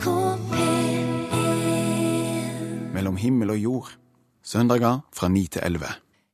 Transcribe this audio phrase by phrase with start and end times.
[0.00, 1.04] NRK P1
[2.94, 3.88] Mellom himmel og jord.
[4.42, 5.86] Søndager fra 9 til 11.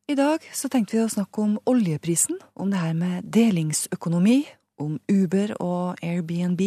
[0.08, 4.46] I dag så tenkte vi å snakke om oljeprisen, om det her med delingsøkonomi,
[4.79, 6.62] om Uber og Airbnb.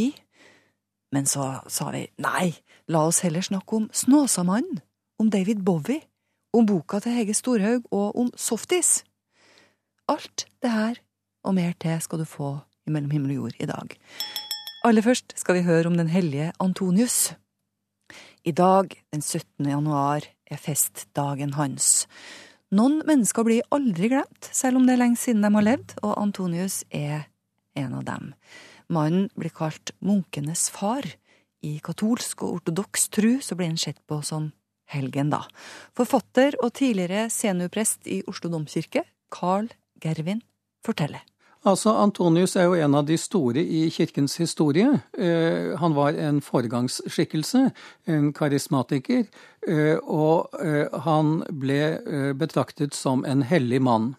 [1.15, 2.51] Men så sa vi nei,
[2.91, 4.81] la oss heller snakke om Snåsamannen,
[5.19, 6.01] om David Bowie,
[6.51, 9.05] om boka til Hege Storhaug og om softis.
[10.09, 10.99] Alt det her
[11.47, 12.57] og mer til skal du få
[12.87, 13.87] i Mellom himmel og jord i dag.
[14.87, 17.33] Aller først skal vi høre om den hellige Antonius.
[18.47, 19.67] I dag, den 17.
[19.67, 22.05] januar, er festdagen hans.
[22.71, 26.15] Noen mennesker blir aldri glemt, selv om det er lenge siden de har levd, og
[26.21, 27.27] Antonius er
[27.75, 28.29] en av dem.
[28.87, 31.03] Mannen blir kalt munkenes far.
[31.59, 34.53] I katolsk og ortodoks tru så blir han sett på som
[34.93, 35.41] helgen, da.
[35.97, 39.67] Forfatter og tidligere seniorprest i Oslo domkirke, Carl
[39.99, 40.39] Gervin,
[40.87, 41.27] forteller.
[41.67, 45.01] Altså, Antonius er jo en av de store i kirkens historie.
[45.11, 47.65] Eh, han var en foregangsskikkelse,
[48.07, 49.25] en karismatiker,
[49.67, 54.13] eh, og eh, han ble betraktet som en hellig mann.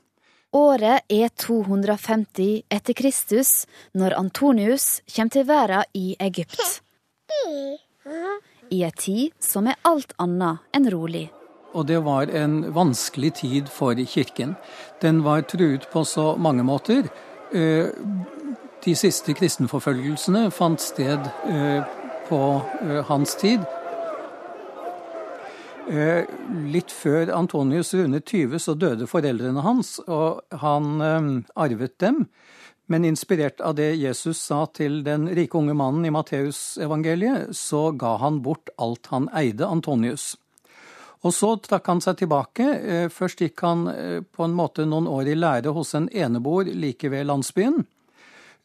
[0.52, 6.82] Året er 250 etter Kristus, når Antonius kommer til verden i Egypt.
[8.70, 11.30] I ei tid som er alt annet enn rolig.
[11.70, 14.56] Og det var en vanskelig tid for kirken.
[15.02, 17.06] Den var truet på så mange måter.
[17.52, 17.86] Eh,
[18.80, 21.82] De siste kristenforfølgelsene fant sted eh,
[22.30, 22.38] på
[22.80, 23.66] eh, hans tid.
[26.70, 32.20] Litt før Antonius rundet 20, så døde foreldrene hans, og han arvet dem.
[32.86, 38.14] Men inspirert av det Jesus sa til den rike unge mannen i Matteusevangeliet, så ga
[38.22, 40.36] han bort alt han eide, Antonius.
[41.20, 42.66] Og så trakk han seg tilbake.
[42.80, 46.72] Eh, Først gikk han eh, på en måte noen år i lære hos en eneboer
[46.72, 47.82] like ved landsbyen.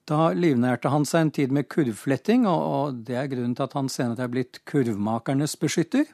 [0.06, 3.90] Da livnærte han seg en tid med kurvfletting, og det er grunnen til at han
[3.90, 6.06] senere er blitt kurvmakernes beskytter.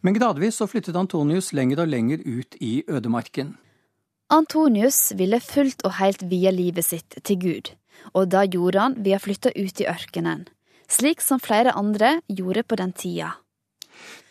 [0.00, 3.54] Men gradvis så flyttet Antonius lenger og lenger ut i ødemarken.
[4.32, 7.74] Antonius ville fullt og helt vie livet sitt til Gud,
[8.16, 10.46] og da gjorde han ved å flytte ut i ørkenen,
[10.88, 13.34] slik som flere andre gjorde på den tida.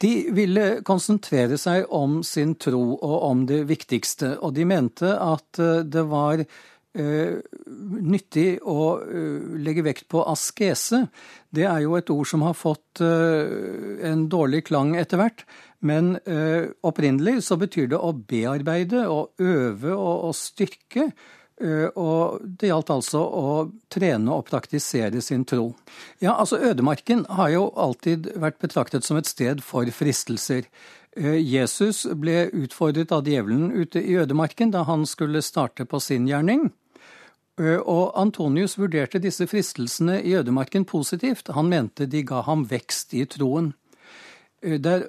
[0.01, 5.61] De ville konsentrere seg om sin tro og om det viktigste, og de mente at
[5.61, 6.45] eh, det var
[6.91, 7.39] Uh,
[8.03, 11.05] nyttig å uh, legge vekt på askese.
[11.47, 13.47] Det er jo et ord som har fått uh,
[14.03, 15.45] en dårlig klang etter hvert,
[15.87, 16.17] men
[16.85, 21.07] opprinnelig så betyr det å bearbeide og øve og, og styrke.
[21.61, 25.75] Eh, Og det gjaldt altså å trene og praktisere sin tro.
[26.19, 30.65] Ja, altså Ødemarken har jo alltid vært betraktet som et sted for fristelser.
[31.15, 36.25] Eh, Jesus ble utfordret av djevelen ute i ødemarken da han skulle starte på sin
[36.27, 36.71] gjerning.
[37.59, 41.53] Eh, Og Antonius vurderte disse fristelsene i ødemarken positivt.
[41.53, 43.73] Han mente de ga ham vekst i troen.
[44.61, 45.07] Eh, Det er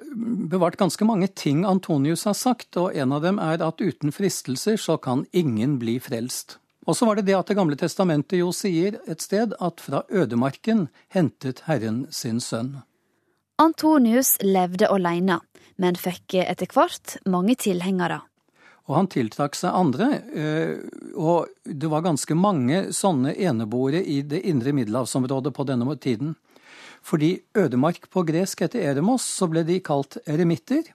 [0.49, 4.77] bevart ganske mange ting Antonius har sagt, og en av dem er at uten fristelser
[4.77, 6.57] så kan ingen bli frelst.
[6.85, 10.03] Og så var det det at Det gamle testamentet jo sier et sted at fra
[10.09, 12.83] ødemarken hentet Herren sin sønn.
[13.57, 15.39] Antonius levde alene,
[15.77, 18.21] men fikk etter hvert mange tilhengere.
[18.89, 20.75] Og han tiltrakk seg andre, eh,
[21.15, 26.35] og det var ganske mange sånne eneboere i det indre middelhavsområdet på denne tiden.
[27.03, 30.85] Fordi ødemark på gresk heter eremos, så ble de kalt eremitter.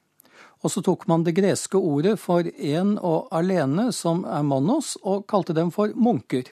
[0.64, 5.26] Og så tok man det greske ordet for én og alene, som er monos, og
[5.30, 6.48] kalte dem for munker.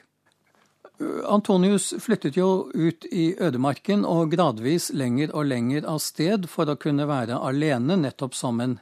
[1.29, 6.77] Antonius flyttet jo ut i ødemarken og gradvis lenger og lenger av sted for å
[6.79, 8.79] kunne være alene, nettopp som en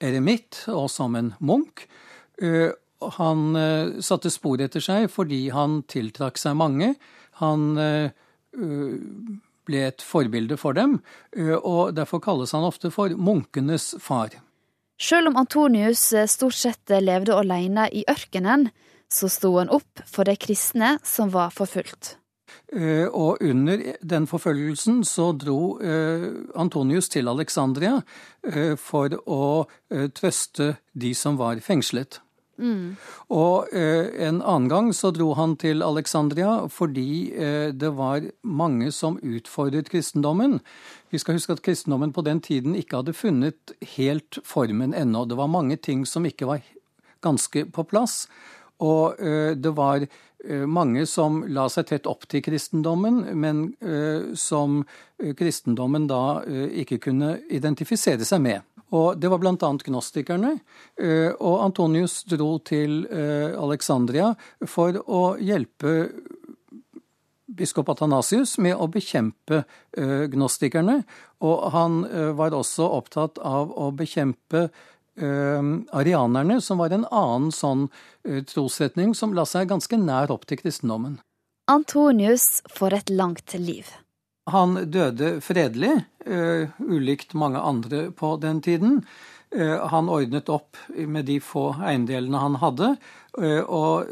[0.00, 1.88] eremitt og som en munk.
[2.40, 6.96] Eh, Han eh, satte spor etter seg fordi han tiltrakk seg mange.
[7.38, 8.10] Han eh,
[9.68, 10.98] ble et forbilde for dem,
[11.62, 14.32] og derfor kalles han ofte for munkenes far.
[14.98, 18.70] Selv om Antonius stort sett levde alene i ørkenen,
[19.08, 22.16] så sto han opp for de kristne som var forfulgt.
[23.12, 25.78] Og under den forfølgelsen så dro
[26.56, 28.00] Antonius til Alexandria
[28.80, 29.68] for å
[30.16, 32.20] trøste de som var fengslet.
[33.30, 38.90] Og eh, en annen gang så dro han til Alexandria fordi eh, det var mange
[38.94, 40.58] som utfordret kristendommen.
[41.12, 45.24] Vi skal huske at kristendommen på den tiden ikke hadde funnet helt formen ennå.
[45.28, 46.64] Det var mange ting som ikke var
[47.24, 48.26] ganske på plass.
[48.84, 49.18] Og
[49.58, 50.06] det var
[50.70, 53.64] mange som la seg tett opp til kristendommen, men
[54.38, 54.84] som
[55.18, 58.62] kristendommen da ikke kunne identifisere seg med.
[58.94, 59.56] Og Det var bl.a.
[59.58, 60.54] gnostikerne.
[61.42, 64.30] Og Antonius dro til Alexandria
[64.64, 65.98] for å hjelpe
[67.58, 69.64] biskop Athanasius med å bekjempe
[70.30, 71.00] gnostikerne,
[71.42, 72.02] og han
[72.38, 74.68] var også opptatt av å bekjempe
[75.18, 77.88] arianerne, som var en annen sånn
[78.46, 81.18] trosretning som la seg ganske nær opp til kristendommen.
[81.68, 83.90] Antonius får et langt liv.
[84.48, 85.96] Han døde fredelig,
[86.78, 89.02] ulikt mange andre på den tiden.
[89.50, 92.90] Eh, han ordnet opp med de få eiendelene han hadde,
[93.40, 94.10] eh, og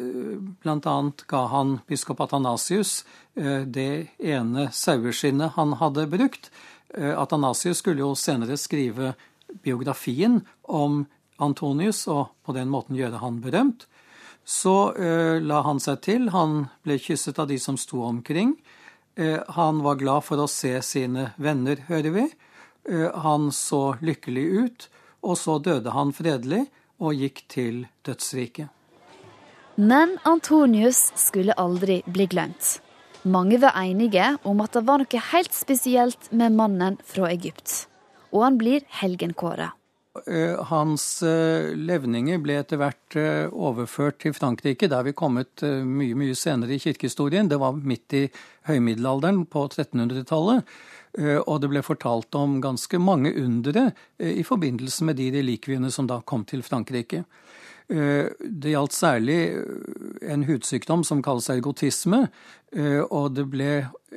[0.65, 1.27] blant bl.a.
[1.29, 3.03] ga han biskop Athanasius
[3.37, 6.49] det ene saueskinnet han hadde brukt.
[6.97, 9.11] Athanasius skulle jo senere skrive
[9.63, 11.05] biografien om
[11.43, 13.87] Antonius, og på den måten gjøre han berømt.
[14.47, 14.95] Så
[15.43, 18.55] la han seg til, han ble kysset av de som sto omkring.
[19.49, 22.27] han var glad for å se sine venner, hører vi.
[23.15, 24.89] han så lykkelig ut
[25.27, 26.67] og så døde han fredelig
[27.03, 28.71] og gikk til dødsriket.
[29.77, 32.79] Men Antonius skulle aldri bli glemt.
[33.27, 37.85] Mange var enige om at det var noe helt spesielt med mannen fra Egypt.
[38.37, 39.73] Og han blir helgenkåra.
[40.27, 44.89] Eh, hans eh, levninger ble etter hvert eh, overført til Frankrike.
[44.89, 47.51] Der er vi kommet mye mye senere i kirkehistorien.
[47.51, 48.23] Det var midt i
[48.69, 50.65] høymiddelalderen på 1300-tallet.
[51.19, 56.09] Eh, og det ble fortalt om ganske mange undere i forbindelse med de relikviene som
[56.09, 57.25] da kom til Frankrike.
[57.89, 59.39] Eh, det gjaldt særlig
[60.27, 62.27] en hudsykdom som kalles ergotisme,
[62.77, 63.69] og det ble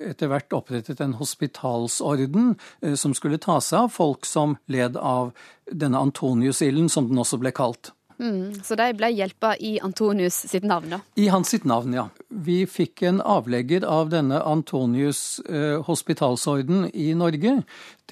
[0.10, 2.56] etter hvert opprettet en hospitalsorden
[2.98, 5.30] som skulle ta seg av folk som led av
[5.69, 7.94] denne Antoniusilden, som den også ble kalt.
[8.19, 11.00] Mm, så de ble hjelpa i Antonius sitt navn, da?
[11.16, 12.10] I hans sitt navn, ja.
[12.27, 17.62] Vi fikk en avlegger av denne Antonius eh, hospitalsorden i Norge.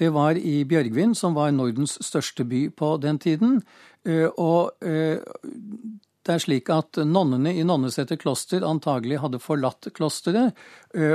[0.00, 3.60] Det var i Bjørgvin, som var Nordens største by på den tiden.
[4.08, 5.20] Eh, og eh,
[6.26, 10.52] det er slik at nonnene i Nonneseter kloster antagelig hadde forlatt klosteret,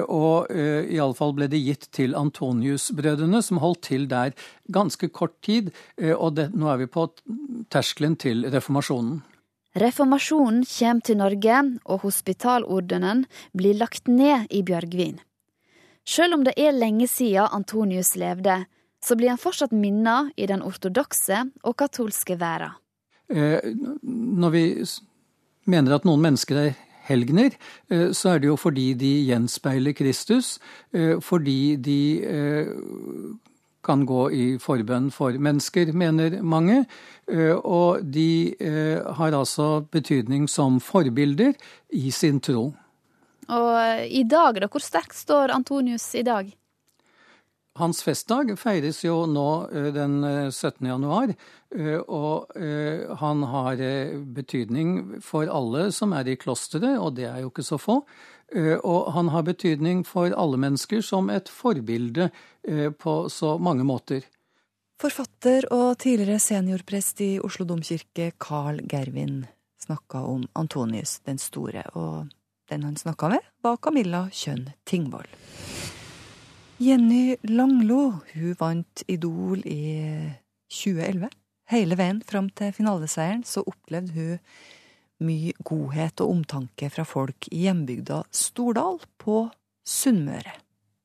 [0.10, 4.34] og iallfall ble det gitt til Antonius-brødrene, som holdt til der
[4.74, 5.70] ganske kort tid.
[6.02, 7.06] Og det, nå er vi på
[7.70, 9.22] terskelen til reformasjonen.
[9.74, 15.18] Reformasjonen kommer til Norge, og hospitalordenen blir lagt ned i Bjørgvin.
[16.06, 18.66] Selv om det er lenge siden Antonius levde,
[19.04, 22.78] så blir han fortsatt minnet i den ortodokse og katolske verden.
[23.34, 24.64] Eh, når vi
[25.66, 26.76] mener at noen mennesker er
[27.08, 27.56] helgener,
[27.90, 30.60] eh, så er det jo fordi de gjenspeiler Kristus,
[30.94, 32.00] eh, fordi de
[33.84, 36.86] kan gå i forbønn for mennesker, mener mange.
[37.28, 38.56] Og de
[39.18, 41.52] har altså betydning som forbilder
[41.92, 42.74] i sin tro.
[43.50, 44.70] Og i dag, da?
[44.72, 46.48] Hvor sterkt står Antonius i dag?
[47.76, 50.20] Hans festdag feires jo nå eh, den
[50.52, 50.86] 17.
[50.86, 51.32] Eh, januar,
[51.74, 52.54] eh, og
[53.18, 53.82] han har
[54.36, 58.04] betydning for alle som er i klosteret, og det er jo ikke så få.
[58.54, 62.28] Og han har betydning for alle mennesker som et forbilde
[63.02, 64.28] på så mange måter.
[65.02, 69.48] Forfatter og tidligere seniorprest i Oslo domkirke, Carl Gervin,
[69.82, 72.30] snakka om Antonius den store, og
[72.70, 75.34] den han snakka med, var Camilla Kjønn Tingvoll.
[76.84, 79.84] Jenny Langlo hun vant Idol i
[80.68, 81.30] 2011.
[81.72, 84.42] Hele veien fram til finaleseieren så opplevde hun
[85.24, 89.46] mye godhet og omtanke fra folk i hjembygda Stordal på
[89.88, 90.58] Sunnmøre.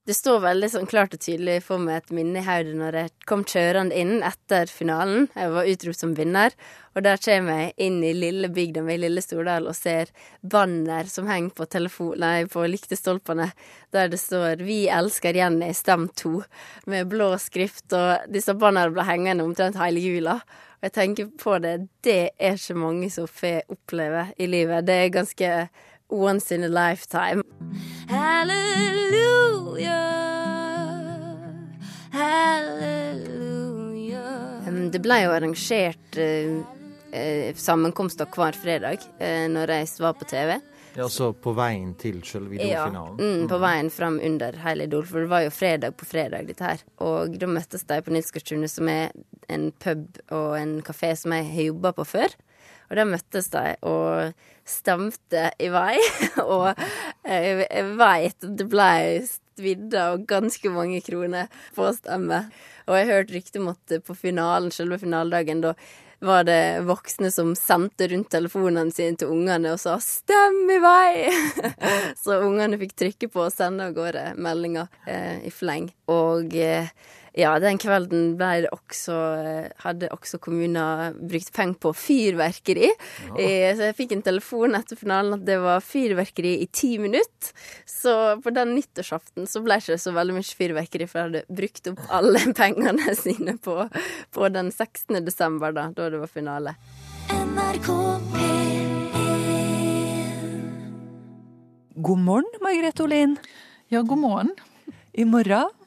[0.09, 3.11] Det står veldig sånn klart og tydelig for meg et minne i hodet når jeg
[3.29, 5.27] kom kjørende inn etter finalen.
[5.37, 6.55] Jeg var utropt som vinner,
[6.97, 10.09] og der kommer jeg inn i lille bygda mi, Lille Stordal, og ser
[10.41, 13.51] banner som henger på telefon, nei, på lyktestolpene,
[13.93, 16.47] der det står 'Vi elsker Jenny, stem to',
[16.87, 20.41] med blå skrift, og disse bannerne ble hengende omtrent hele jula.
[20.81, 24.87] Og jeg tenker på det, det er ikke mange som får oppleve i livet.
[24.87, 25.69] Det er ganske
[26.09, 27.43] once in a lifetime.
[28.09, 30.01] Halleluja,
[32.13, 34.25] halleluja.
[34.93, 36.57] Det ble jo arrangert eh,
[37.13, 40.57] eh, sammenkomster hver fredag eh, når jeg var på TV.
[40.97, 43.19] Ja, Altså på veien til selve Idol-finalen?
[43.21, 46.49] Ja, mm, på veien fram under hele Idol, for det var jo fredag på fredag,
[46.49, 46.81] dette her.
[47.05, 49.13] Og da møttes de på Nilsgårdstunet, som er
[49.53, 52.35] en pub og en kafé som jeg har jobba på før.
[52.89, 54.33] Og der møttes de og
[54.69, 55.97] stemte i vei.
[56.45, 56.73] og
[57.25, 57.69] jeg,
[58.01, 58.91] veit at det ble
[59.29, 62.45] svidde og ganske mange kroner på å stemme.
[62.89, 65.75] Og jeg hørte rykte om at på finalen, selve finaledagen, da
[66.25, 71.31] var det voksne som sendte rundt telefonene sine til ungene og sa 'stem i vei'!
[72.23, 75.93] Så ungene fikk trykke på og sende av gårde meldinger eh, i fleng.
[76.11, 76.91] Og eh,
[77.37, 79.17] Ja, den kvelden ble det også,
[79.83, 82.89] hadde også kommunen brukt penger på fyrverkeri.
[82.89, 83.35] Ja.
[83.37, 87.53] Eh, så jeg fikk en telefon etter finalen at det var fyrverkeri i ti minutter.
[87.89, 91.59] Så på den nyttårsaften så ble det ikke så veldig mye fyrverkeri, for jeg hadde
[91.61, 93.81] brukt opp alle pengene sine på,
[94.35, 95.21] på den 16.
[95.27, 96.77] desember, da, da det var finale.
[97.29, 97.93] NRK
[101.99, 103.37] God morgen, Margrethe Olin.
[103.91, 104.55] Ja, god morgen.
[105.13, 105.78] I morgen.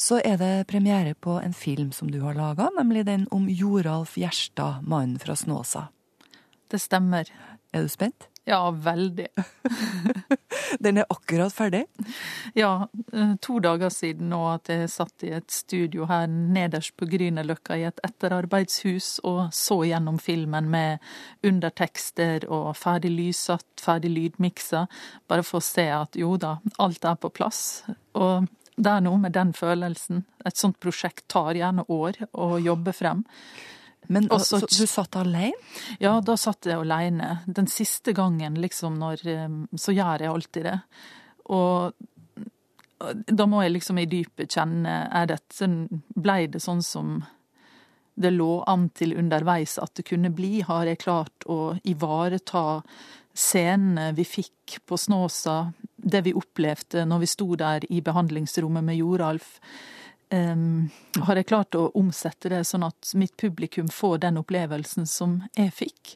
[0.00, 4.16] Så er det premiere på en film som du har laga, nemlig den om Joralf
[4.16, 5.88] Gjerstad, mannen fra Snåsa.
[6.70, 7.28] Det stemmer.
[7.72, 8.30] Er du spent?
[8.44, 9.26] Ja, veldig.
[10.78, 11.84] Den er akkurat ferdig?
[12.54, 17.06] Ja, eh, to dager siden nå at jeg satt i et studio her nederst på
[17.10, 21.04] Grünerløkka i et etterarbeidshus og så gjennom filmen med
[21.46, 24.86] undertekster og ferdig lyssatt, ferdig lydmiksa,
[25.30, 27.84] bare for å se at jo da, alt er på plass.
[28.18, 28.48] Og
[28.80, 30.24] det er noe med den følelsen.
[30.44, 33.24] Et sånt prosjekt tar gjerne år å jobbe frem.
[34.10, 35.58] Men også, så, du satt alene?
[36.02, 37.40] Ja, da satt jeg alene.
[37.46, 39.22] Den siste gangen, liksom, når
[39.78, 40.78] Så gjør jeg alltid det.
[41.52, 41.92] Og
[43.26, 45.68] da må jeg liksom i dypet kjenne Er dette
[46.20, 47.20] Blei det sånn som
[48.20, 50.60] det lå an til underveis at det kunne bli?
[50.66, 52.82] Har jeg klart å ivareta
[53.32, 55.70] scenene vi fikk på Snåsa,
[56.12, 59.58] det vi opplevde når vi sto der i behandlingsrommet med Joralf?
[60.34, 60.90] um,
[61.26, 65.74] har jeg klart å omsette det sånn at mitt publikum får den opplevelsen som jeg
[65.74, 66.14] fikk.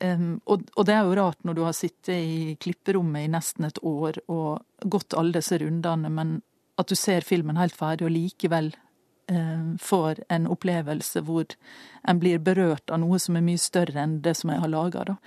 [0.00, 3.68] Um, og, og, det er jo rart når du har sittet i klipperommet i nesten
[3.68, 6.40] et år og gått alle disse rundene, men
[6.80, 8.72] at du ser filmen helt ferdig og likevel
[9.30, 11.54] um, får en opplevelse hvor
[12.02, 15.04] en blir berørt av noe som er mye større enn det som jeg har laga,
[15.14, 15.18] da.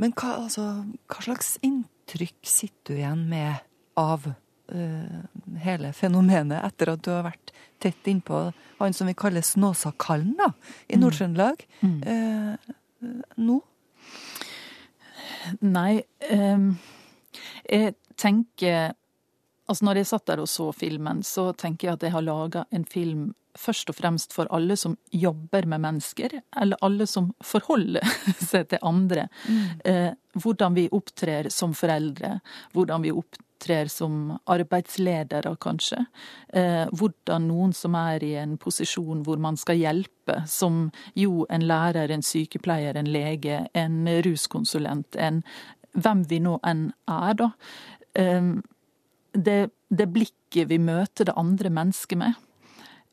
[0.00, 0.66] Men hva, altså,
[1.12, 3.54] hva slags inntrykk sitter du igjen med
[3.98, 4.26] av
[4.74, 5.18] uh,
[5.62, 8.44] hele fenomenet etter at du har vært tett innpå
[8.78, 10.52] han som vi kaller Snåsakallen da,
[10.88, 11.02] i mm.
[11.02, 12.00] Nord-Trøndelag mm.
[12.06, 12.72] uh,
[13.42, 13.60] nå?
[15.66, 16.74] Nei, um,
[17.66, 18.92] jeg tenker
[19.70, 22.64] Altså, når jeg satt der og så filmen, så tenker jeg at jeg har laga
[22.74, 23.28] en film
[23.58, 28.04] først og fremst for alle som jobber med mennesker, eller alle som forholder
[28.50, 29.28] seg til andre.
[29.46, 29.62] Mm.
[29.84, 30.10] Eh,
[30.42, 32.38] hvordan vi opptrer som foreldre,
[32.72, 36.04] hvordan vi opptrer som arbeidsledere, kanskje.
[36.48, 41.66] Eh, hvordan noen som er i en posisjon hvor man skal hjelpe, som jo en
[41.68, 45.42] lærer, en sykepleier, en lege, en ruskonsulent, en
[45.92, 47.50] hvem vi nå enn er, da.
[48.16, 48.54] Eh,
[49.32, 52.40] det, det blikket vi møter det andre mennesket med.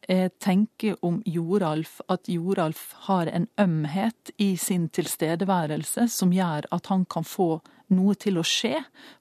[0.08, 6.89] Jeg tenker om Joralf at Joralf har en ømhet i sin tilstedeværelse som gjør at
[6.89, 7.60] han kan få
[7.94, 8.77] noe til å skje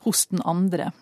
[0.06, 0.92] hos den andre.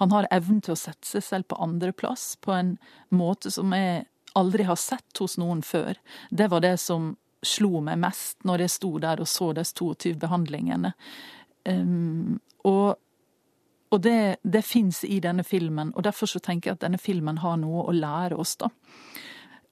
[0.00, 2.76] Han har evnen til å sette seg selv på andreplass på en
[3.12, 4.06] måte som jeg
[4.38, 5.98] aldri har sett hos noen før.
[6.30, 10.14] Det var det som slo meg mest når jeg sto der og så disse 22
[10.22, 10.94] behandlingene.
[11.68, 12.96] Um, og,
[13.92, 17.42] og det, det fins i denne filmen, og derfor så tenker jeg at denne filmen
[17.42, 18.70] har noe å lære oss, da.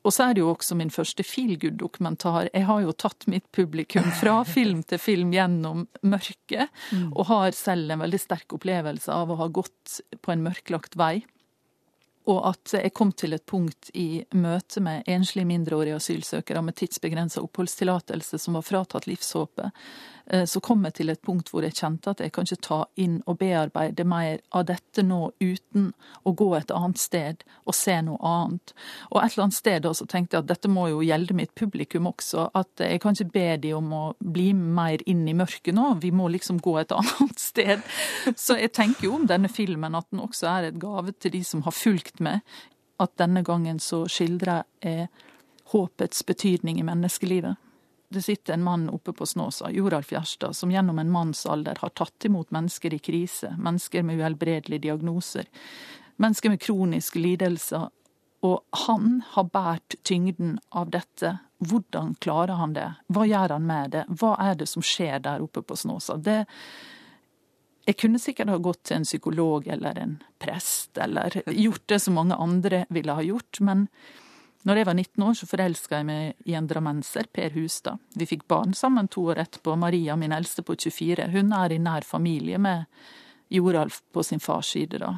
[0.00, 2.49] Og så er det jo også min første feelgood-dokumentar.
[2.55, 7.11] Jeg har jo tatt mitt publikum fra film til film gjennom mørket, mm.
[7.12, 11.19] og har selv en veldig sterk opplevelse av å ha gått på en mørklagt vei.
[12.31, 17.43] Og at jeg kom til et punkt i møte med enslige mindreårige asylsøkere med tidsbegrensa
[17.45, 19.73] oppholdstillatelse som var fratatt livshåpet,
[20.47, 23.17] så kom jeg til et punkt hvor jeg kjente at jeg kan ikke ta inn
[23.27, 25.89] og bearbeide mer av dette nå uten
[26.23, 28.75] å gå et annet sted og se noe annet.
[29.11, 31.55] Og et eller annet sted da så tenkte jeg at dette må jo gjelde mitt
[31.59, 35.75] publikum også, at jeg kan ikke be de om å bli mer inn i mørket
[35.75, 37.83] nå, vi må liksom gå et annet sted.
[38.37, 41.43] Så jeg tenker jo om denne filmen at den også er et gave til de
[41.47, 42.45] som har fulgt med,
[43.01, 45.09] at denne gangen så skildrer jeg
[45.73, 47.59] håpets betydning i menneskelivet
[48.11, 51.88] det sitter en mann oppe på Snåsa, Joralf Gjerstad, som gjennom en manns alder har
[51.95, 55.47] tatt imot mennesker i krise, mennesker med uhelbredelige diagnoser,
[56.17, 57.88] mennesker med kroniske lidelser,
[58.43, 61.37] og han har båret tyngden av dette.
[61.62, 62.88] Hvordan klarer han det?
[63.07, 64.05] Hva gjør han med det?
[64.09, 66.17] Hva er det som skjer der oppe på Snåsa?
[66.17, 66.40] Det,
[67.87, 72.19] jeg kunne sikkert ha gått til en psykolog eller en prest, eller gjort det som
[72.19, 73.87] mange andre ville ha gjort, men
[74.69, 78.00] når jeg var 19 år, så forelska jeg meg i en drammenser, Per Hustad.
[78.12, 79.73] Vi fikk barn sammen to år etterpå.
[79.81, 82.85] Maria, min eldste på 24, hun er i nær familie med
[83.49, 85.14] Joralf på sin fars side, da.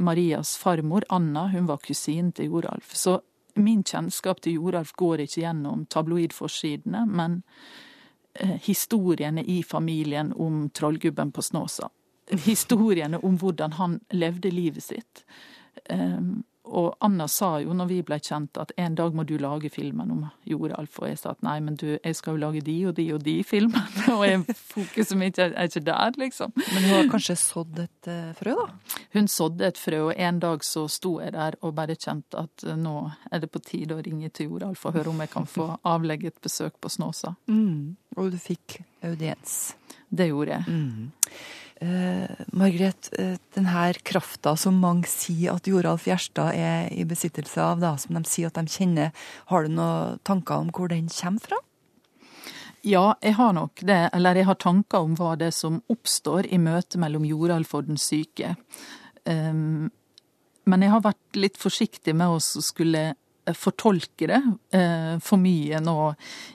[0.00, 2.94] Marias farmor, Anna, hun var kusinen til Joralf.
[2.96, 3.18] Så
[3.60, 7.42] min kjennskap til Joralf går ikke gjennom tabloidforsidene, men
[8.34, 11.90] eh, historiene i familien om trollgubben på Snåsa.
[12.46, 15.24] Historiene om hvordan han levde livet sitt.
[15.90, 19.70] Um, og Anna sa jo når vi ble kjent at en dag må du lage
[19.72, 22.76] filmen om Joralf, og jeg sa at nei, men du, jeg skal jo lage de
[22.88, 26.54] og de og de filmene, og jeg, fokuset mitt er ikke der, liksom.
[26.60, 28.98] Men hun har kanskje sådd et uh, frø, da?
[29.16, 32.66] Hun sådde et frø, og en dag så sto jeg der og bare kjente at
[32.68, 32.96] uh, nå
[33.30, 36.30] er det på tide å ringe til Joralf og høre om jeg kan få avlegge
[36.30, 37.34] et besøk på Snåsa.
[37.50, 37.96] Mm.
[38.18, 39.74] Og du fikk audiens?
[40.10, 40.64] Det gjorde jeg.
[40.66, 41.10] Mm.
[41.80, 47.80] Eh, Margret, eh, denne krafta som mange sier at Joralf Gjerstad er i besittelse av,
[47.80, 49.14] da, som de sier at de kjenner,
[49.48, 51.60] har du noen tanker om hvor den kommer fra?
[52.84, 54.10] Ja, jeg har nok det.
[54.16, 57.88] Eller jeg har tanker om hva det er som oppstår i møtet mellom Joralf og
[57.88, 58.54] den syke.
[59.24, 59.90] Um,
[60.68, 64.40] men jeg har vært litt forsiktig med å skulle eh, fortolke det
[64.76, 65.96] uh, for mye nå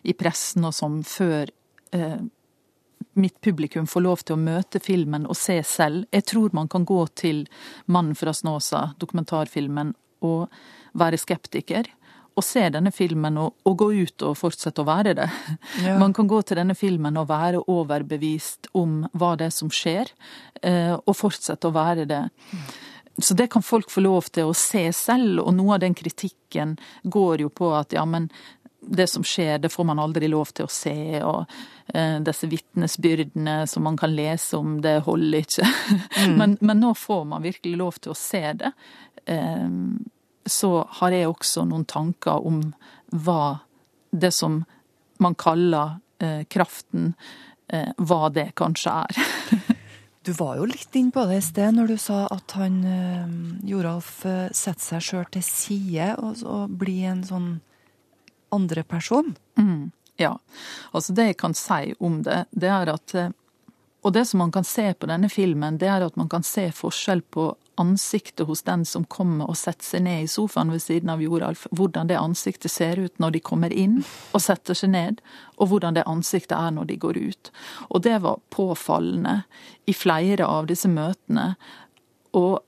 [0.06, 1.52] i pressen og sånn før
[1.94, 2.22] uh,
[3.16, 6.06] mitt publikum får lov til å møte filmen og se selv.
[6.12, 7.46] Jeg tror man kan gå til
[7.88, 10.50] 'Mannen fra Snåsa', dokumentarfilmen, og
[10.94, 11.88] være skeptiker.
[12.36, 15.30] Og se denne filmen og, og gå ut og fortsette å være det.
[15.86, 15.98] Ja.
[16.00, 20.12] Man kan gå til denne filmen og være overbevist om hva det er som skjer,
[20.62, 22.26] eh, og fortsette å være det.
[23.18, 26.76] Så det kan folk få lov til å se selv, og noe av den kritikken
[27.04, 28.28] går jo på at ja, men
[28.88, 31.46] det som skjer, det får man aldri lov til å se, og
[31.94, 35.70] eh, disse vitnesbyrdene som man kan lese om, det holder ikke.
[36.26, 36.36] Mm.
[36.40, 38.72] Men, men, nå får man virkelig lov til å se det.
[39.26, 39.70] Eh,
[40.46, 42.62] så har jeg også noen tanker om
[43.12, 43.58] hva
[44.12, 44.62] det som
[45.22, 47.16] man kaller eh, kraften,
[47.98, 49.18] hva det kanskje er.
[50.26, 52.78] Du var jo litt inn på det i sted når du sa at han
[53.66, 54.12] Joralf
[54.58, 57.48] setter seg sjøl til side og, og blir en sånn
[58.56, 59.36] andre person.
[59.60, 60.38] Mm, ja.
[60.92, 63.34] Altså det jeg kan si om det, det er at eh,
[64.06, 66.68] Og det som man kan se på denne filmen, det er at man kan se
[66.70, 71.10] forskjell på ansiktet hos den som kommer og setter seg ned i sofaen ved siden
[71.10, 71.66] av Joralf.
[71.72, 75.24] Hvordan det ansiktet ser ut når de kommer inn og setter seg ned,
[75.58, 77.52] og hvordan det ansiktet er når de går ut.
[77.90, 79.40] Og det var påfallende
[79.90, 81.56] i flere av disse møtene.
[82.38, 82.62] Og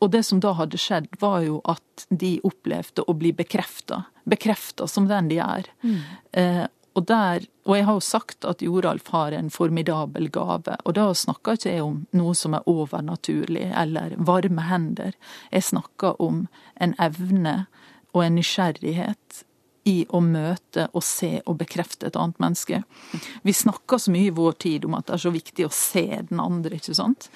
[0.00, 4.04] og det som da hadde skjedd, var jo at de opplevde å bli bekrefta.
[4.28, 5.70] Bekrefta som den de er.
[5.82, 5.96] Mm.
[6.32, 6.66] Eh,
[6.98, 10.78] og, der, og jeg har jo sagt at Joralf har en formidabel gave.
[10.84, 15.18] Og da snakker ikke jeg om noe som er overnaturlig eller varme hender.
[15.54, 16.46] Jeg snakker om
[16.80, 17.60] en evne
[18.14, 19.44] og en nysgjerrighet
[19.88, 22.82] i å møte og se og bekrefte et annet menneske.
[23.46, 26.06] Vi snakker så mye i vår tid om at det er så viktig å se
[26.28, 27.30] den andre, ikke sant.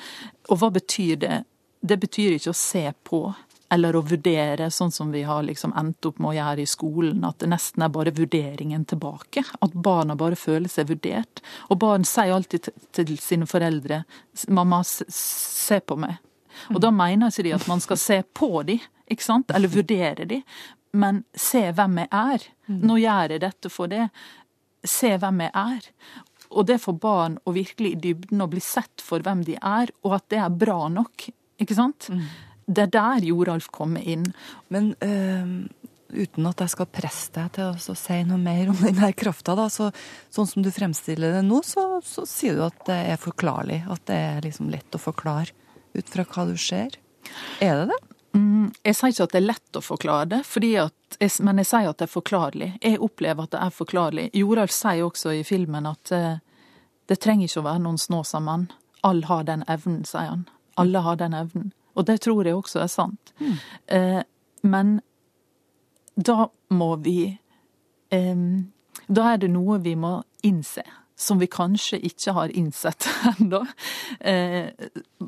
[0.50, 1.38] Og hva betyr det
[1.82, 3.26] det betyr ikke å se på
[3.72, 7.22] eller å vurdere, sånn som vi har liksom endt opp med å gjøre i skolen,
[7.24, 9.46] at det nesten er bare vurderingen tilbake.
[9.64, 11.40] At barna bare føler seg vurdert.
[11.72, 14.02] Og barn sier alltid til sine foreldre
[14.48, 16.20] 'mamma, se på meg'.
[16.74, 20.28] Og da mener ikke de at man skal se på de, ikke sant, eller vurdere
[20.28, 20.42] de,
[20.92, 22.48] men se hvem jeg er.
[22.68, 24.10] Nå gjør jeg dette for det.
[24.84, 25.92] Se hvem jeg er.
[26.50, 29.88] Og det får barn å virkelig i dybden å bli sett for hvem de er,
[30.04, 31.32] og at det er bra nok
[31.64, 32.08] ikke sant?
[32.12, 32.26] Mm.
[32.72, 34.28] Det er der Joralf kommer inn.
[34.72, 35.54] Men øh,
[36.12, 39.68] uten at jeg skal presse deg til å si noe mer om denne krafta, da,
[39.72, 39.90] så,
[40.32, 43.82] sånn som du fremstiller det nå, så, så, sier du at det er forklarlig.
[43.90, 45.52] At det er liksom lett å forklare
[45.92, 46.96] ut fra hva du ser.
[47.64, 48.00] Er det det?
[48.32, 50.40] Mm, jeg sier ikke at det er lett å forklare det,
[50.80, 52.70] at, men jeg sier at det er forklarlig.
[52.80, 54.30] Jeg opplever at det er forklarlig.
[54.36, 56.40] Joralf sier også i filmen at uh,
[57.10, 58.70] det trenger ikke å være noen snåsamann.
[59.04, 60.46] All har den evnen, sier han.
[60.80, 61.72] Alle har den evnen.
[61.94, 63.32] Og det tror jeg også er sant.
[63.40, 63.56] Mm.
[63.86, 64.22] Eh,
[64.62, 65.00] men
[66.14, 67.18] da må vi
[68.12, 68.42] eh,
[69.08, 70.84] Da er det noe vi må innse,
[71.16, 73.64] som vi kanskje ikke har innsett ennå.
[74.20, 74.72] Eh,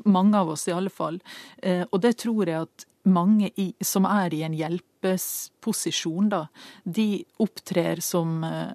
[0.05, 1.21] mange av oss i alle fall.
[1.61, 6.47] Eh, og det tror jeg at mange i, som er i en hjelpesposisjon, da,
[6.83, 8.73] de opptrer som eh,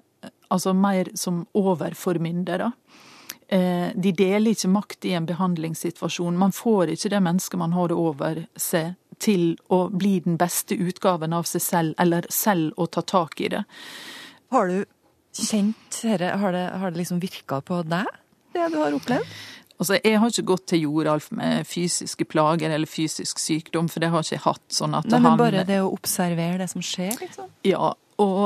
[0.51, 2.65] Altså mer som overformyndere.
[2.67, 3.10] Eh,
[3.51, 6.37] de deler ikke makt i en behandlingssituasjon.
[6.39, 10.73] Man får ikke det mennesket man har det over seg, til å bli den beste
[10.79, 13.63] utgaven av seg selv, eller selv å ta tak i det.
[14.55, 14.85] Har du
[15.35, 16.31] kjent dette?
[16.41, 18.07] Har det, har det liksom virka på deg,
[18.55, 19.35] det du har opplevd?
[19.81, 24.11] Altså, Jeg har ikke gått til Joralf med fysiske plager eller fysisk sykdom, for det
[24.13, 24.65] har ikke jeg hatt.
[24.69, 25.39] sånn at Nei, Men han...
[25.39, 27.47] bare det å observere det som skjer, liksom?
[27.65, 28.43] Ja, og,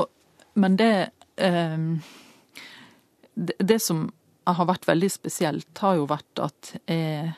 [0.56, 0.92] men det,
[1.36, 1.90] eh,
[3.36, 4.08] det Det som
[4.46, 7.34] har vært veldig spesielt, har jo vært at jeg,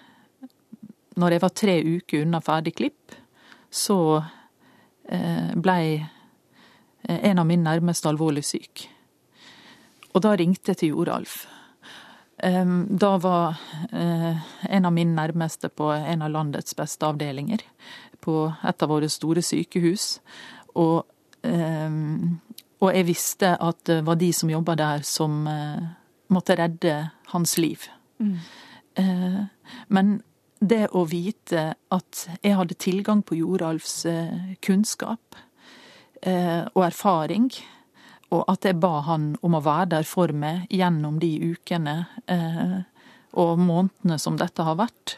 [1.15, 3.15] når jeg var tre uker unna ferdig klipp,
[3.69, 3.99] så
[5.07, 8.87] eh, blei eh, en av mine nærmeste alvorlig syk.
[10.13, 11.45] Og da ringte jeg til Joralf.
[12.37, 13.55] Da var
[13.91, 17.63] eh, en av mine nærmeste på en av landets beste avdelinger
[18.21, 20.19] på et av våre store sykehus.
[20.77, 21.01] Og,
[21.41, 21.97] eh,
[22.77, 25.87] og jeg visste at det var de som jobba der, som eh,
[26.33, 27.87] måtte redde hans liv.
[28.19, 28.37] Mm.
[28.97, 29.41] Eh,
[29.87, 30.21] men
[30.59, 35.37] det å vite at jeg hadde tilgang på Joralfs eh, kunnskap
[36.21, 37.51] eh, og erfaring,
[38.33, 41.93] og at jeg ba han om å være der for meg gjennom de ukene
[43.39, 45.13] og månedene som dette har vært,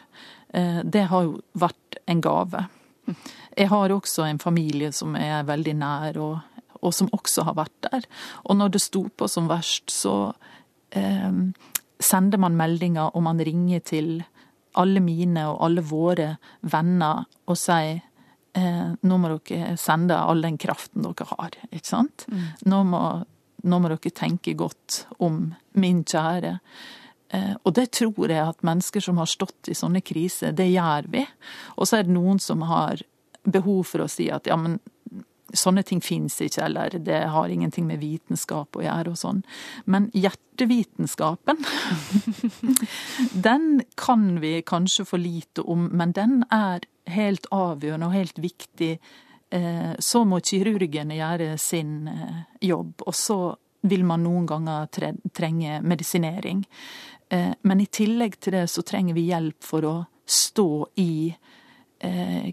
[0.86, 2.60] det har jo vært en gave.
[3.58, 7.88] Jeg har også en familie som er veldig nær, og, og som også har vært
[7.88, 8.06] der.
[8.46, 10.14] Og når det sto på som verst, så
[10.90, 14.20] sender man meldinger og man ringer til
[14.80, 16.28] alle mine og alle våre
[16.72, 18.00] venner og sier
[18.56, 22.26] eh, nå må dere sende all den kraften dere har, ikke sant?
[22.30, 22.46] Mm.
[22.70, 23.02] Nå, må,
[23.62, 25.42] nå, må, dere tenke godt om
[25.80, 26.56] min kjære.
[27.34, 31.10] Eh, og det tror jeg at mennesker som har stått i sånne kriser, det gjør
[31.12, 31.24] vi.
[31.76, 33.02] Og så er det noen som har
[33.46, 34.78] behov for å si at ja, men
[35.56, 39.42] sånne ting fins ikke, eller det har ingenting med vitenskap å gjøre og sånn.
[39.90, 41.64] Men hjertevitenskapen,
[43.48, 48.94] den kan vi kanskje for lite om, men den er helt avgjørende og helt viktig.
[49.50, 53.40] Eh, så må kirurgene gjøre sin eh, jobb, og så
[53.90, 54.90] vil man noen ganger
[55.34, 56.62] trenge medisinering.
[57.32, 59.96] Eh, men i tillegg til det så trenger vi hjelp for å
[60.30, 60.70] stå
[61.02, 61.12] i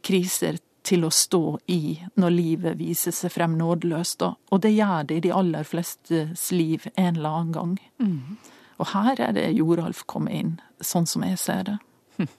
[0.03, 4.23] kriser til å stå i når livet viser seg frem nådeløst.
[4.23, 7.73] Og det gjør det i de aller flestes liv en eller annen gang.
[7.99, 8.37] Mm.
[8.77, 11.77] Og her er det Joralf kommer inn, sånn som jeg ser det.
[12.19, 12.29] Hm.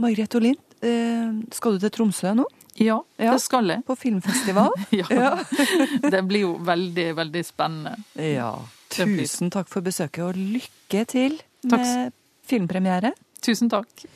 [0.00, 2.48] Margrethe Olin, eh, skal du til Tromsø nå?
[2.80, 3.84] Ja, ja, det skal jeg.
[3.84, 4.72] På filmfestival?
[5.02, 5.34] ja.
[6.14, 7.98] det blir jo veldig, veldig spennende.
[8.16, 8.54] Ja.
[8.90, 11.36] Tusen takk for besøket, og lykke til
[11.70, 12.16] med
[12.48, 13.12] filmpremiere.
[13.44, 14.08] Tusen takk.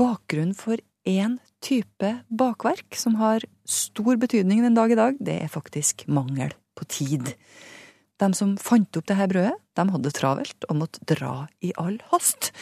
[0.00, 5.52] Bakgrunn for én type bakverk som har stor betydning den dag i dag, det er
[5.52, 7.34] faktisk mangel på tid.
[8.20, 11.34] De som fant opp dette brødet, de hadde det travelt og måtte dra
[11.64, 12.52] i all hast.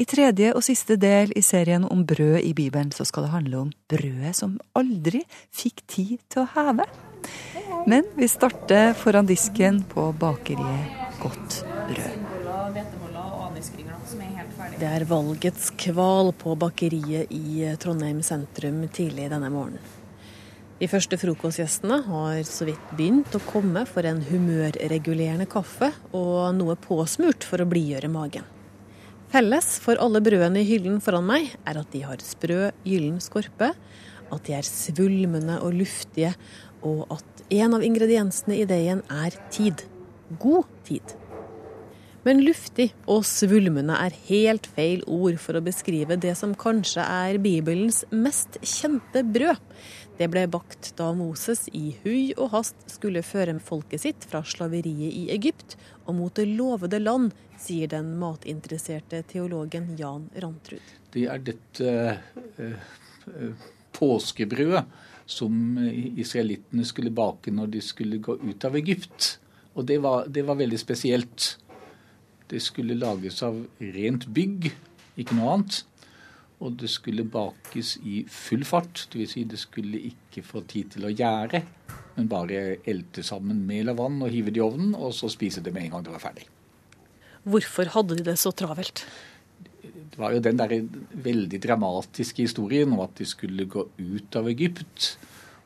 [0.00, 3.60] I tredje og siste del i serien om brød i Bibelen så skal det handle
[3.66, 5.22] om brødet som aldri
[5.54, 6.88] fikk tid til å heve.
[7.86, 12.21] Men vi starter foran disken på bakeriet Godt brød.
[14.82, 19.84] Det er valgets kval på bakeriet i Trondheim sentrum tidlig denne morgenen.
[20.80, 26.74] De første frokostgjestene har så vidt begynt å komme for en humørregulerende kaffe og noe
[26.82, 28.50] påsmurt for å blidgjøre magen.
[29.30, 33.70] Felles for alle brødene i hyllen foran meg er at de har sprø, gyllen skorpe,
[34.34, 36.34] at de er svulmende og luftige,
[36.82, 39.86] og at en av ingrediensene i deigen er tid.
[40.42, 41.21] God tid.
[42.22, 47.38] Men luftig og svulmende er helt feil ord for å beskrive det som kanskje er
[47.42, 49.58] Bibelens mest kjente brød.
[50.20, 55.10] Det ble bakt da Moses i hui og hast skulle føre folket sitt fra slaveriet
[55.10, 60.94] i Egypt og mot det lovede land, sier den matinteresserte teologen Jan Rantrud.
[61.10, 61.90] Det er dette
[62.62, 63.66] uh,
[63.98, 64.84] påskebrødet
[65.26, 69.36] som israelittene skulle bake når de skulle gå ut av Egypt.
[69.74, 71.54] Og det var, det var veldig spesielt.
[72.52, 74.68] Det skulle lages av rent bygg,
[75.16, 75.78] ikke noe annet.
[76.62, 79.32] Og det skulle bakes i full fart, dvs.
[79.32, 81.62] Si det skulle ikke få tid til å gjære,
[82.18, 85.64] men bare elte sammen mel og vann og hive det i ovnen, og så spise
[85.64, 86.46] det med en gang det var ferdig.
[87.42, 89.02] Hvorfor hadde de det så travelt?
[89.82, 90.76] Det var jo den der
[91.24, 95.16] veldig dramatiske historien om at de skulle gå ut av Egypt,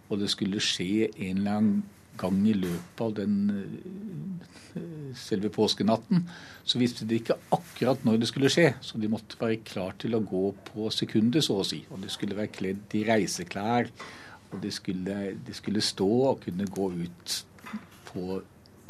[0.06, 1.84] og det skulle skje en eller annen
[2.20, 3.36] gang i løpet av den
[4.76, 6.26] eh, selve påskenatten,
[6.66, 8.70] så visste de ikke akkurat når det skulle skje.
[8.84, 11.82] Så de måtte være klar til å gå på sekundet, så å si.
[11.90, 13.90] Og de skulle være kledd i reiseklær.
[14.52, 17.36] Og de skulle, de skulle stå og kunne gå ut
[18.10, 18.40] på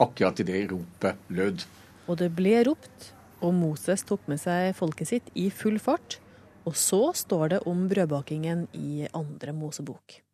[0.03, 1.65] akkurat idet ropet lød.
[2.07, 3.11] Og det ble ropt,
[3.43, 6.21] og Moses tok med seg folket sitt i full fart.
[6.67, 10.26] Og så står det om brødbakingen i andre Mosebok.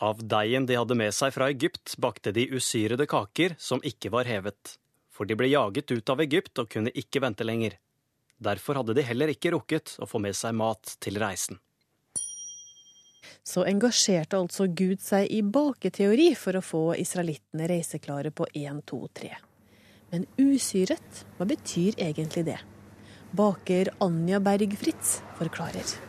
[0.00, 4.28] Av deigen de hadde med seg fra Egypt, bakte de usyrede kaker som ikke var
[4.30, 4.76] hevet.
[5.10, 7.74] For de ble jaget ut av Egypt og kunne ikke vente lenger.
[8.38, 11.58] Derfor hadde de heller ikke rukket å få med seg mat til reisen.
[13.42, 19.00] Så engasjerte altså Gud seg i baketeori for å få israelittene reiseklare på 1, 2,
[19.18, 19.32] 3.
[20.12, 22.60] Men usyret, hva betyr egentlig det?
[23.34, 26.07] Baker Anja Berg Fritz forklarer.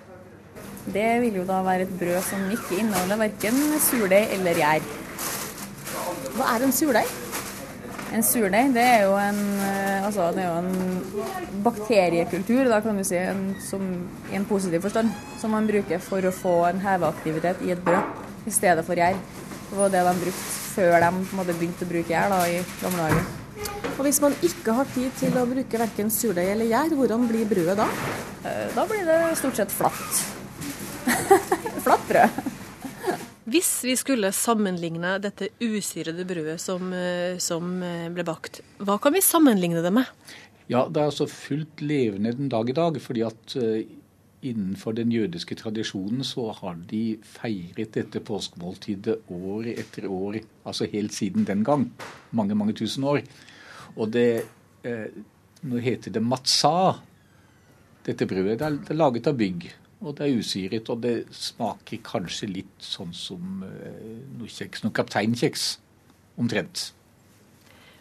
[0.90, 4.86] Det vil jo da være et brød som ikke inneholder verken surdeig eller gjær.
[6.38, 7.10] Hva er en surdeig?
[8.16, 12.98] En surdeig det er jo en, eh, altså, det er jo en bakteriekultur, da kan
[12.98, 13.84] du si, en, som,
[14.32, 18.50] i en positiv forstand, som man bruker for å få en heveaktivitet i et brød
[18.50, 19.20] i stedet for gjær.
[19.70, 23.30] Det var det de brukte før de begynte å bruke gjær i gamle dager.
[24.00, 27.50] Og Hvis man ikke har tid til å bruke verken surdeig eller gjær, hvordan blir
[27.52, 27.88] brødet da?
[28.48, 30.39] Eh, da blir det stort sett flatt.
[31.86, 32.40] flatt brød.
[33.50, 39.14] Hvis vi skulle sammenligne dette usyrede brødet som, eh, som, eh, ble bakt, hva kan
[39.14, 40.06] vi sammenligne det med?
[40.70, 43.02] Ja, Det er altså fullt levende den dag i dag.
[43.02, 43.82] fordi at uh,
[44.44, 51.14] innenfor den jødiske tradisjonen så har de feiret dette påskemåltidet år etter år, altså helt
[51.14, 51.92] siden den gang.
[52.32, 53.22] Mange, mange tusen år.
[53.98, 54.44] Og det
[54.84, 55.08] eh,
[55.62, 57.02] Nå heter det matza,
[58.06, 58.60] dette brødet.
[58.60, 59.66] Det er, det er laget av bygg
[60.00, 60.90] og det er usyret.
[60.92, 65.70] Og det smaker kanskje litt sånn som eh, noe kjeks, noe kapteinkjeks,
[66.40, 66.90] omtrent.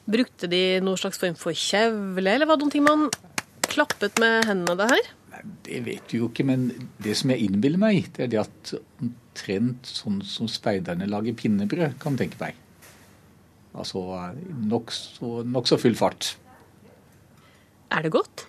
[0.08, 3.08] Brukte de noen slags form for kjevle, eller var det noen ting man
[3.68, 5.11] klappet med hendene det her?
[5.34, 6.70] Nei, Det vet du jo ikke, men
[7.04, 11.98] det som jeg innbiller meg, det er det at omtrent sånn som speiderne lager pinnebrød,
[12.00, 12.56] kan du tenke meg.
[13.78, 14.00] Altså
[14.70, 16.32] nokså nok så full fart.
[17.94, 18.46] Er det godt?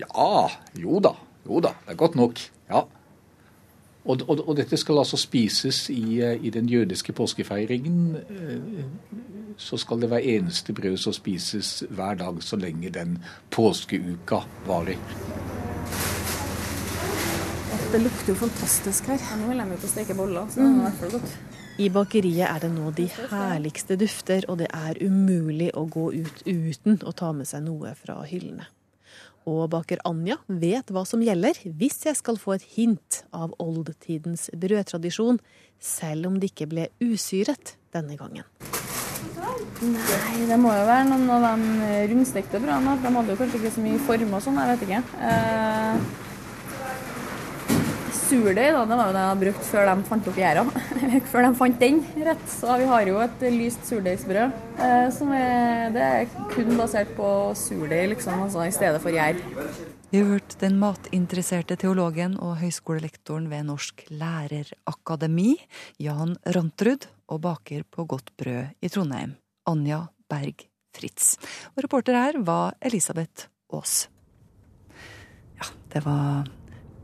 [0.00, 1.14] Ja, jo da.
[1.50, 2.40] Jo da, det er godt nok.
[2.70, 2.84] Ja.
[4.04, 8.16] Og, og, og dette skal altså spises i, eh, i, den jødiske påskefeiringen.
[8.16, 8.84] Eh,
[9.56, 13.18] så skal det være eneste brød som spises hver dag så lenge den
[13.50, 14.96] påskeuka varer.
[17.92, 19.18] Det lukter jo fantastisk her.
[19.18, 21.14] Ja, nå vil jeg med på å steke boller, så det er i hvert fall
[21.18, 21.38] godt.
[21.80, 26.44] I bakeriet er det nå de herligste dufter, og det er umulig å gå ut
[26.46, 28.68] uten å ta med seg noe fra hyllene
[29.48, 34.48] og baker Anja vet hva som gjelder hvis jeg skal få et hint av oldtidens
[34.52, 35.40] brødtradisjon,
[35.80, 38.44] selv om det ikke ble usyret denne gangen.
[39.80, 42.98] Nei, det må jo være noen av de rundstekte brødene.
[43.00, 45.00] De hadde jo kanskje ikke så mye form og sånn, jeg vet ikke.
[45.30, 46.28] Eh,
[48.30, 50.64] surdeig, det var jo det jeg hadde brukt før de fant opp gjæra.
[51.32, 52.44] før de fant den, rett.
[52.52, 54.58] Så vi har jo et lyst surdeigsbrød.
[54.86, 59.40] Eh, som er, det er kun basert på surdeig, liksom, altså i stedet for gjær.
[60.10, 65.54] Vi har hørt den matinteresserte teologen og høyskolelektoren ved Norsk lærerakademi,
[66.02, 69.36] Jan Rantrud, og baker på Godt brød i Trondheim,
[69.70, 70.66] Anja Berg
[70.96, 71.36] Fritz.
[71.76, 74.08] Og reporter her var Elisabeth Aas.
[75.60, 76.48] Ja, det var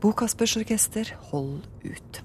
[0.01, 2.19] Bokaspers orkester, hold ut.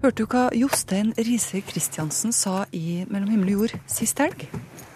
[0.00, 4.44] Hørte du hva Jostein Riise Christiansen sa i Mellom himmel og jord sist helg?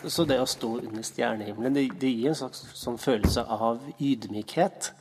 [0.07, 4.92] Så det å stå under stjernehimmelen, det, det gir en slags sånn følelse av ydmykhet.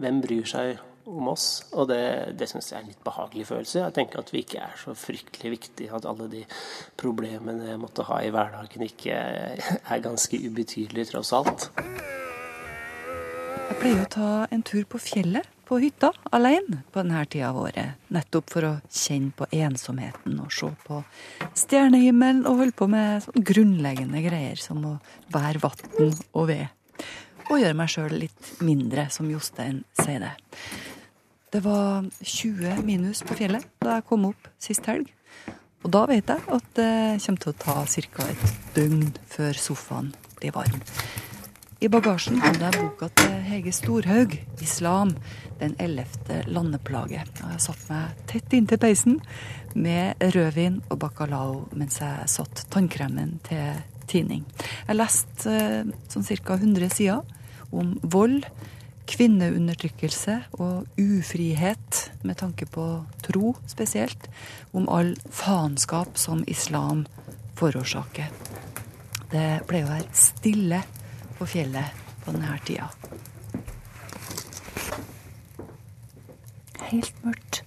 [0.00, 0.80] Hvem bryr seg
[1.12, 1.46] om oss?
[1.76, 2.00] Og det,
[2.40, 3.82] det syns jeg er en litt behagelig følelse.
[3.82, 6.42] Jeg tenker at vi ikke er så fryktelig viktige, at alle de
[6.96, 11.68] problemene jeg måtte ha i hverdagen, ikke er ganske ubetydelige tross alt.
[13.72, 17.60] Jeg pleier å ta en tur på fjellet på hytta alene på denne tida av
[17.62, 18.02] året.
[18.12, 20.98] Nettopp for å kjenne på ensomheten og se på
[21.56, 24.92] stjernehimmelen og holde på med sånn grunnleggende greier som å
[25.32, 26.68] bære vann og ved.
[27.46, 30.34] Og gjøre meg sjøl litt mindre, som Jostein sier det.
[31.56, 35.08] Det var 20 minus på fjellet da jeg kom opp sist helg.
[35.80, 36.92] Og da vet jeg at det
[37.24, 38.30] kommer til å ta ca.
[38.36, 40.82] et døgn før sofaen blir varm.
[41.82, 45.16] I bagasjen hadde jeg boka til Hege Storhaug, 'Islam
[45.58, 47.24] den ellevte landeplage'.
[47.42, 49.16] Og jeg satt meg tett inntil peisen
[49.74, 54.46] med rødvin og bacalao mens jeg satt tannkremen til tining.
[54.86, 56.54] Jeg leste eh, sånn ca.
[56.60, 57.26] 100 sider
[57.74, 58.46] om vold,
[59.10, 62.88] kvinneundertrykkelse og ufrihet med tanke på
[63.26, 64.30] tro spesielt.
[64.70, 67.08] Om all faenskap som islam
[67.58, 68.30] forårsaker.
[69.34, 70.84] Det pleier å være stille
[71.42, 72.86] på fjellet på denne tida.
[76.86, 77.62] Helt mørkt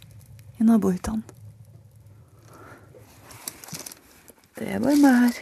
[0.61, 1.25] i nabohyttene.
[4.55, 5.41] Det er bare meg her.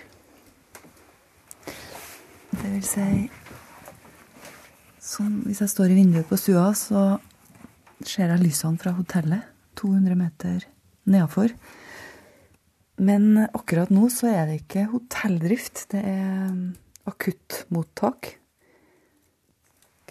[2.58, 3.08] Det vil si
[4.98, 7.19] sånn, Hvis jeg står i vinduet på stua, så
[8.02, 9.46] ser jeg lysene fra hotellet
[9.78, 10.65] 200 meter
[11.06, 11.54] nedafor.
[12.98, 15.86] Men akkurat nå så er det ikke hotelldrift.
[15.93, 16.50] Det er
[17.10, 18.39] akuttmottak.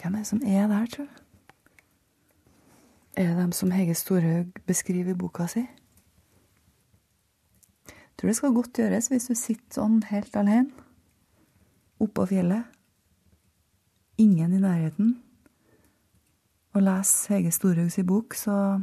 [0.01, 1.23] Hvem er det som er der, tror du?
[3.17, 5.67] Er det dem som Hege Storhaug beskriver i boka si?
[7.93, 10.71] Jeg tror det skal godt gjøres hvis du sitter sånn helt alene
[12.03, 12.67] oppå fjellet,
[14.19, 15.13] ingen i nærheten,
[16.75, 18.81] og leser Hege Storhaugs bok, så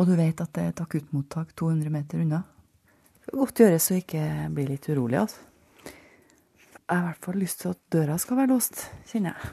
[0.00, 2.38] Og du vet at det er et akuttmottak 200 meter unna.
[3.12, 5.51] Det skal godt gjøres å ikke bli litt urolig, altså.
[6.92, 9.52] Jeg har i hvert fall lyst til at døra skal være låst, kjenner jeg.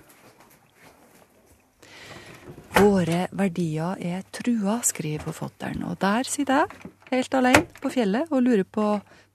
[2.76, 5.86] Våre verdier er trua, skriver forfatteren.
[5.88, 8.90] Og der sitter jeg, helt alene på fjellet, og lurer på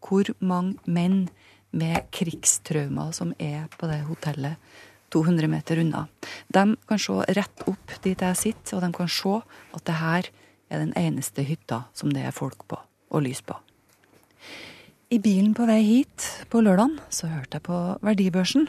[0.05, 1.31] hvor mange menn
[1.73, 4.61] med krigstraumer som er på det hotellet
[5.17, 6.05] 200 meter unna.
[6.53, 10.35] De kan se rett opp dit jeg sitter, og de kan se at det her
[10.69, 12.77] er den eneste hytta som det er folk på,
[13.09, 13.57] og lys på.
[15.15, 18.65] I bilen på vei hit på lørdag så hørte jeg på Verdibørsen.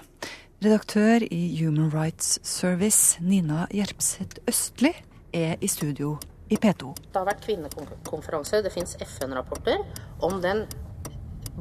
[0.62, 4.92] Redaktør i Human Rights Service, Nina Gjerpseth Østli,
[5.34, 6.12] er i studio
[6.54, 6.92] i P2.
[7.02, 8.62] Det har vært kvinnekonferanse.
[8.62, 9.82] Det fins FN-rapporter
[10.28, 10.68] om den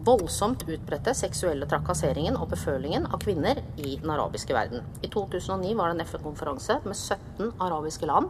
[0.04, 4.84] voldsomt utbredte seksuelle trakasseringen og befølingen av kvinner i den arabiske verden.
[5.00, 8.28] I 2009 var det en FN-konferanse med 17 arabiske land.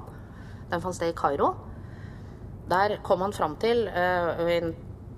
[0.71, 1.57] Den fant sted i Kairo.
[2.71, 4.77] Der kom man fram til uh, en,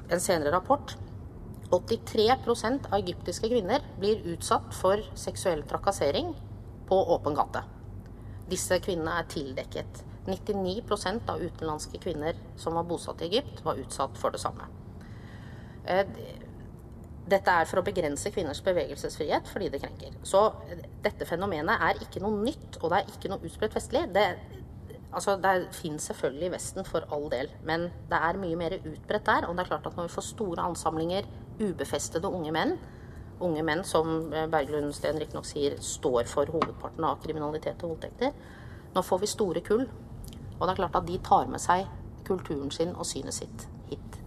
[0.08, 0.96] en senere rapport
[1.70, 6.34] 83% av egyptiske kvinner blir utsatt for seksuell trakassering
[6.88, 7.62] på åpen gate.
[8.50, 10.02] Disse kvinnene er tildekket.
[10.26, 14.66] 99% av utenlandske kvinner som var bosatt i Egypt, var utsatt for det samme.
[15.86, 16.06] Eh,
[17.26, 20.14] dette er for å begrense kvinners bevegelsesfrihet fordi det krenker.
[20.26, 20.42] Så
[21.02, 24.04] dette fenomenet er ikke noe nytt, og det er ikke noe utbredt vestlig.
[24.14, 24.26] Det,
[25.10, 29.26] altså, det finnes selvfølgelig i Vesten for all del, men det er mye mer utbredt
[29.26, 29.48] der.
[29.48, 31.26] Og det er klart at når vi får store ansamlinger
[31.60, 32.76] ubefestede unge menn,
[33.40, 38.32] unge menn som eh, Berglund Steen riktignok sier står for hovedparten av kriminalitet og voldtekter,
[38.96, 39.86] nå får vi store kull.
[40.56, 41.84] Og det er klart at de tar med seg
[42.26, 44.20] kulturen sin og synet sitt hit.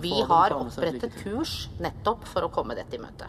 [0.00, 3.26] Vi har opprettet kurs nettopp for å komme dette i møte.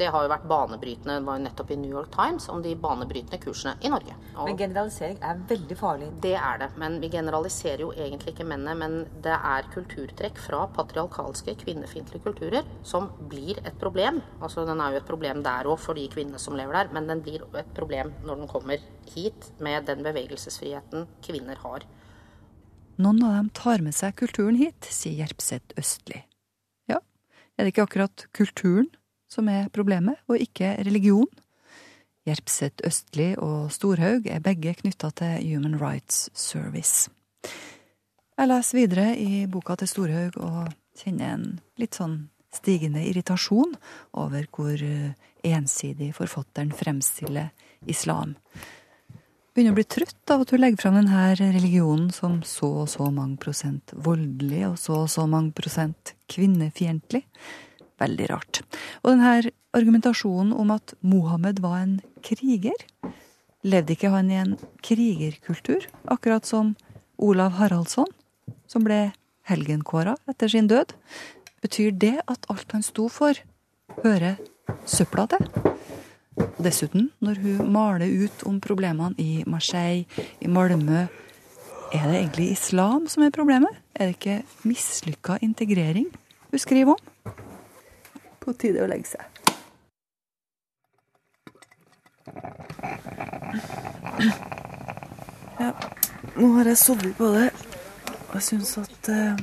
[0.00, 2.70] Det har jo vært banebrytende, det var jo nettopp i New York Times om de
[2.80, 4.14] banebrytende kursene i Norge.
[4.32, 6.06] Og men generalisering er veldig farlig?
[6.24, 6.68] Det er det.
[6.80, 8.76] Men vi generaliserer jo egentlig ikke mennene.
[8.80, 14.22] Men det er kulturtrekk fra patriarkalske, kvinnefiendtlige kulturer som blir et problem.
[14.40, 17.10] Altså den er jo et problem der òg for de kvinnene som lever der, men
[17.10, 21.84] den blir et problem når den kommer hit med den bevegelsesfriheten kvinner har.
[23.00, 26.22] Noen av dem tar med seg kulturen hit, sier Gjerpseth Østli.
[26.88, 27.02] Ja,
[27.56, 28.88] er det ikke akkurat kulturen
[29.30, 31.28] som er problemet, og ikke religion?
[32.28, 37.08] Gjerpseth Østli og Storhaug er begge knytta til Human Rights Service.
[38.36, 41.46] Jeg leser videre i boka til Storhaug og kjenner en
[41.80, 42.18] litt sånn
[42.52, 43.76] stigende irritasjon
[44.18, 44.84] over hvor
[45.46, 47.52] ensidig forfatteren fremstiller
[47.88, 48.34] islam
[49.60, 53.08] begynner å bli trøtt av at hun legger fram denne religionen som så og så
[53.12, 57.24] mange prosent voldelig og så og så mange prosent kvinnefiendtlig.
[58.00, 58.62] Veldig rart.
[59.04, 62.86] Og denne argumentasjonen om at Mohammed var en kriger,
[63.62, 66.74] levde ikke han i en krigerkultur, akkurat som
[67.20, 68.08] Olav Haraldsson,
[68.66, 69.10] som ble
[69.50, 70.94] helgenkåra etter sin død?
[71.60, 73.36] Betyr det at alt han sto for,
[74.00, 74.40] hører
[74.88, 75.50] søpla til?
[76.60, 80.06] Dessuten, når hun maler ut om problemene i Marseille,
[80.40, 81.04] i Malmö,
[81.90, 83.76] er det egentlig islam som er problemet?
[83.94, 86.06] Er det ikke mislykka integrering
[86.50, 87.09] hun skriver om?
[88.40, 89.40] På tide å legge seg.
[95.60, 95.72] Ja,
[96.36, 97.48] nå har jeg sovet på det,
[98.30, 99.40] jeg syns at uh,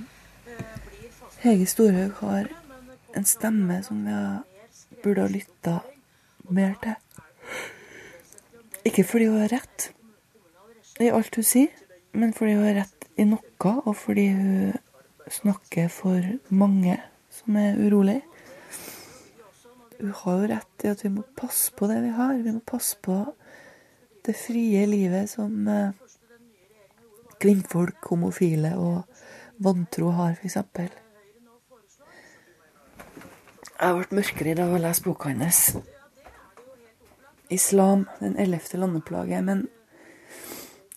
[1.43, 2.49] Hege Storhaug har
[3.17, 5.75] en stemme som jeg burde ha lytta
[6.49, 6.95] mer til.
[8.87, 9.89] Ikke fordi hun har rett
[11.03, 11.73] i alt hun sier,
[12.17, 14.73] men fordi hun har rett i noe, og fordi hun
[15.29, 16.97] snakker for mange
[17.33, 18.21] som er urolig.
[19.97, 22.35] Hun har jo rett i at vi må passe på det vi har.
[22.37, 23.17] Vi må passe på
[24.27, 25.95] det frie livet som eh,
[27.41, 29.03] kvinnfolk, homofile og
[29.63, 30.57] vantro har, f.eks.
[33.77, 35.61] Jeg ble mørkere av å lese boka hennes
[37.53, 39.67] islam, den ellevte landeplage, men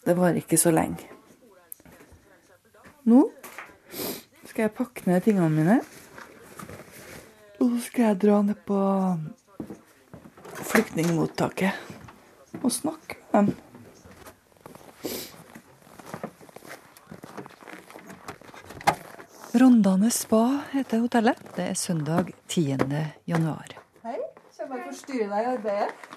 [0.05, 1.07] det var ikke så lenge.
[3.05, 3.27] Nå
[4.49, 5.81] skal jeg pakke ned tingene mine.
[7.61, 8.79] Og så skal jeg dra ned på
[10.71, 11.73] flyktningmottaket
[12.63, 13.51] og snakke med dem.
[19.61, 21.37] Rondane spa heter hotellet.
[21.57, 22.79] Det er søndag 10.
[23.29, 23.77] januar.
[24.07, 24.17] Hei.
[24.57, 26.10] Kommer jeg forstyrre deg i arbeidet?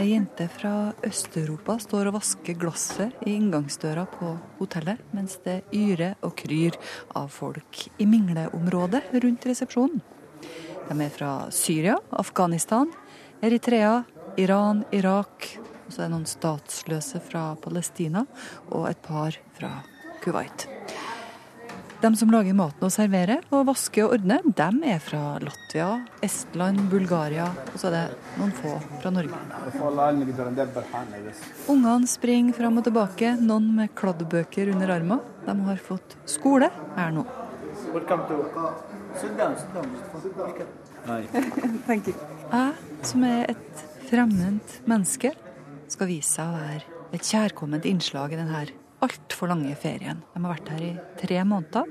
[0.00, 6.16] Ei jente fra Øst-Europa står og vasker glasset i inngangsdøra på hotellet, mens det yrer
[6.26, 6.74] og kryr
[7.14, 10.02] av folk i mingleområdet rundt resepsjonen.
[10.88, 12.90] De er fra Syria, Afghanistan,
[13.42, 14.02] Eritrea,
[14.42, 15.46] Iran, Irak.
[15.86, 18.26] Og så er det noen statsløse fra Palestina
[18.72, 19.76] og et par fra
[20.24, 20.79] Kuwait.
[22.00, 25.88] De som lager maten og serverer og vasker og ordner, de er fra Latvia,
[26.24, 28.72] Estland, Bulgaria, og så er det noen få
[29.02, 29.36] fra Norge.
[31.68, 35.20] Ungene springer fram og tilbake, noen med kladdbøker under armen.
[35.44, 37.28] De har fått skole her nå.
[42.50, 42.74] Jeg,
[43.12, 45.36] som er et fremmed menneske,
[45.92, 48.56] skal vise seg å være et kjærkomment innslag i denne
[49.04, 50.20] altfor lange ferien.
[50.34, 51.88] De har vært her i tre måneder.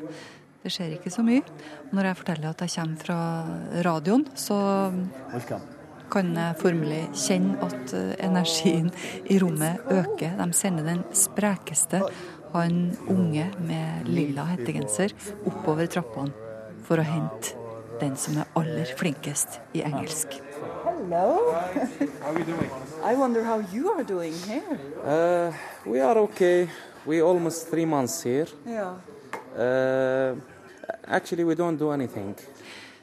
[0.60, 1.44] Det skjer ikke så mye.
[1.88, 3.20] Og når jeg forteller at jeg kommer fra
[3.86, 4.58] radioen, så
[6.10, 8.90] kan jeg formelig kjenne at eh, energien
[9.30, 10.36] i rommet øker.
[10.40, 12.02] De sender den sprekeste,
[12.50, 15.14] han unge med lilla hettegenser,
[15.46, 16.34] oppover trappene
[16.88, 17.54] for å hente
[18.00, 20.40] den som er aller flinkest i engelsk.
[20.84, 21.54] Hello.
[22.24, 22.72] How are you doing?
[23.04, 24.80] I wonder how you are doing here.
[25.04, 25.54] Uh,
[25.86, 26.70] we are okay.
[27.10, 28.46] We almost three months here.
[28.68, 28.94] Yeah.
[29.58, 30.36] Uh,
[31.08, 32.36] actually, we don't do anything.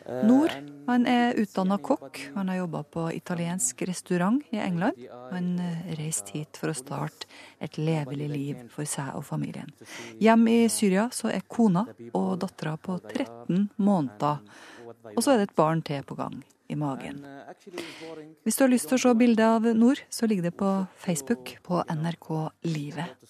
[0.07, 0.52] Uh, Nord
[0.86, 2.30] han er utdanna kokk.
[2.34, 4.92] Han har jobba på italiensk restaurant i England.
[5.30, 7.26] Han uh, reiste hit for å starte
[7.59, 9.72] et levelig liv for seg og familien.
[10.22, 14.38] Hjemme i Syria så er kona og dattera på 13 måneder.
[15.16, 16.38] Og så er det et barn til på gang
[16.70, 17.24] i magen.
[18.46, 20.70] Hvis du har lyst til å se bilde av Nord, så ligger det på
[21.02, 22.30] Facebook på NRK
[22.70, 23.26] Livet.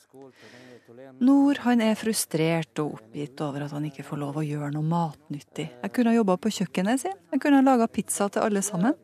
[1.21, 4.87] Nord han er frustrert og oppgitt over at han ikke får lov å gjøre noe
[4.87, 5.69] matnyttig.
[5.83, 8.97] Jeg kunne ha jobba på kjøkkenet sin, jeg kunne ha laga pizza til alle sammen.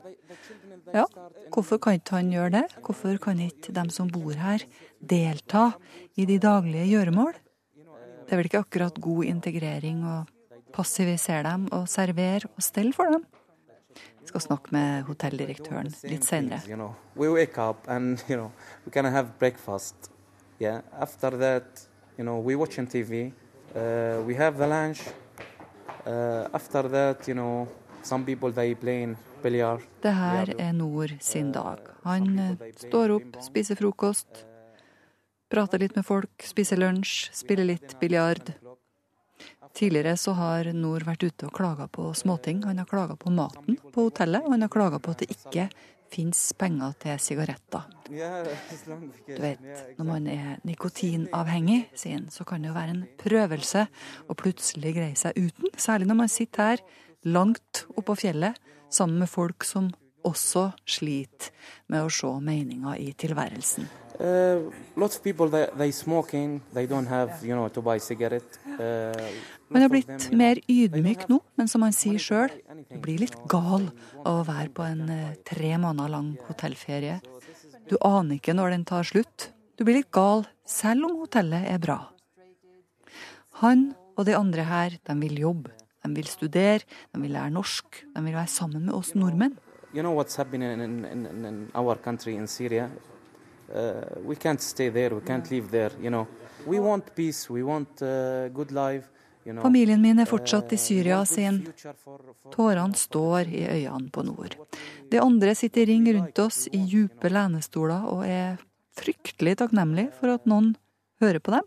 [0.93, 1.07] Ja,
[1.55, 2.65] hvorfor kan ikke han gjøre det?
[2.85, 4.65] Hvorfor kan ikke dem som bor her,
[5.01, 5.71] delta
[6.21, 7.33] i de daglige gjøremål?
[8.27, 10.17] Det er vel ikke akkurat god integrering å
[10.73, 13.25] passivisere dem og servere og stelle for dem?
[14.23, 16.63] Jeg skal snakke med hotelldirektøren litt senere.
[20.63, 20.83] Yeah.
[21.01, 23.33] After that, you know, we watch on TV.
[23.75, 25.01] Uh, we have the lunch.
[26.07, 27.67] Uh, after that, you know,
[28.03, 29.83] some people they playing billiard.
[30.03, 31.79] Det her er Nord sin dag.
[32.03, 34.45] Han eh, står opp, spiser frokost,
[35.51, 38.55] prater litt med folk, spiser lunsj, spiller litt biljard.
[39.75, 42.63] Tidligere så har Nord vært ute og klaga på småting.
[42.69, 45.67] Han har klaga på maten på hotellet, og han har klaga på at det ikke
[46.13, 47.87] fins penger til sigaretter.
[48.09, 49.63] Du vet,
[49.99, 53.87] når man er nikotinavhengig, sier han, så kan det jo være en prøvelse
[54.29, 55.73] å plutselig greie seg uten.
[55.81, 56.85] Særlig når man sitter her
[57.25, 58.59] langt oppå fjellet
[58.93, 59.91] sammen med folk som
[60.27, 61.51] også sliter
[61.91, 63.89] med å se meninga i tilværelsen.
[64.23, 66.61] Uh, lots of people they, they smoking.
[66.75, 68.59] They don't have you know to buy cigarette.
[68.79, 69.29] Uh,
[69.73, 72.53] jeg har blitt mer ydmyk nå, men som han sier sjøl,
[73.03, 73.89] blir litt gal
[74.23, 77.21] av å være på en eh, tre måneder lang hotellferie.
[77.89, 79.49] Du aner ikke når den tar slutt.
[79.77, 81.99] Du blir litt gal selv om hotellet er bra.
[83.63, 85.73] Han og de andre her, de vil jobbe.
[86.03, 89.57] De vil studere, de vil lære norsk, de vil være sammen med oss nordmenn.
[89.95, 92.91] You know what's happening in, in, in, our country in Syria?
[93.73, 95.15] Uh, we can't stay there.
[95.15, 95.93] We can't live there.
[96.01, 96.27] You know,
[96.67, 97.51] we want peace.
[97.51, 99.09] We want uh, good life.
[99.45, 99.63] You know.
[99.63, 101.65] Familien min er fortsatt i Syria, sin.
[102.55, 104.55] Tårene står i øynene på nord.
[105.11, 108.61] De andre sitter i ring rundt oss i djupe lenestoler og er
[108.99, 110.75] fryktelig takknemlige for at noen
[111.23, 111.67] hører på dem.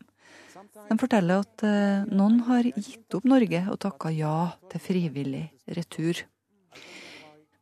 [0.86, 4.38] De forteller at uh, noen har gitt opp Norge og takka ja
[4.72, 6.24] til frivillig retur.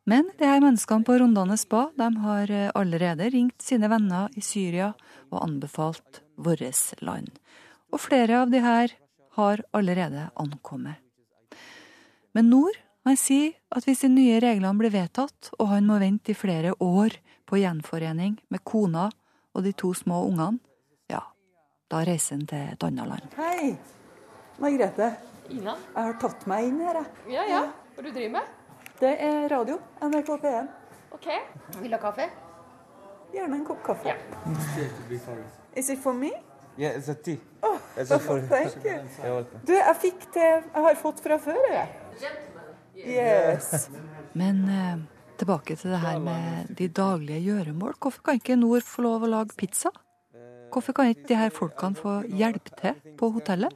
[0.04, 4.44] Men de her menneskene på Rondane spa de har eh, allerede ringt sine venner i
[4.44, 4.92] Syria
[5.30, 7.30] og anbefalt vårt land.
[7.94, 8.92] Og flere av de her
[9.38, 11.00] har allerede ankommet.
[12.34, 16.32] Men Nord han sier at hvis de nye reglene blir vedtatt, og han må vente
[16.32, 17.16] i flere år
[17.48, 19.10] på gjenforening med kona
[19.54, 20.60] og de to små ungene,
[21.12, 21.22] ja,
[21.92, 23.38] da reiser han til et annet land.
[23.40, 23.74] Hei,
[24.64, 25.14] Margrethe.
[25.52, 25.76] Ina?
[25.76, 27.34] Jeg har tatt meg inn her, jeg.
[27.36, 27.64] Ja, ja.
[27.94, 28.63] Hva du driver med?
[29.04, 29.76] Det er radio.
[30.00, 30.68] NRK P1.
[31.12, 31.26] Ok.
[31.82, 32.30] Vil du ha kaffe?
[33.34, 34.14] Gjerne en kopp kaffe.
[35.76, 36.30] Is it for me?
[36.78, 37.36] Yeah, it's a tea.
[37.62, 39.42] Oh, It's a for- thank you.
[39.68, 41.90] Du, jeg fikk til Jeg har fått fra før, jeg.
[42.96, 43.90] Yes.
[44.34, 45.02] Men eh,
[45.38, 47.98] tilbake til det her med de daglige gjøremål.
[48.00, 49.92] Hvorfor kan ikke Nord få lov å lage pizza?
[50.72, 53.76] Hvorfor kan ikke de her folkene få hjelpe til på hotellet?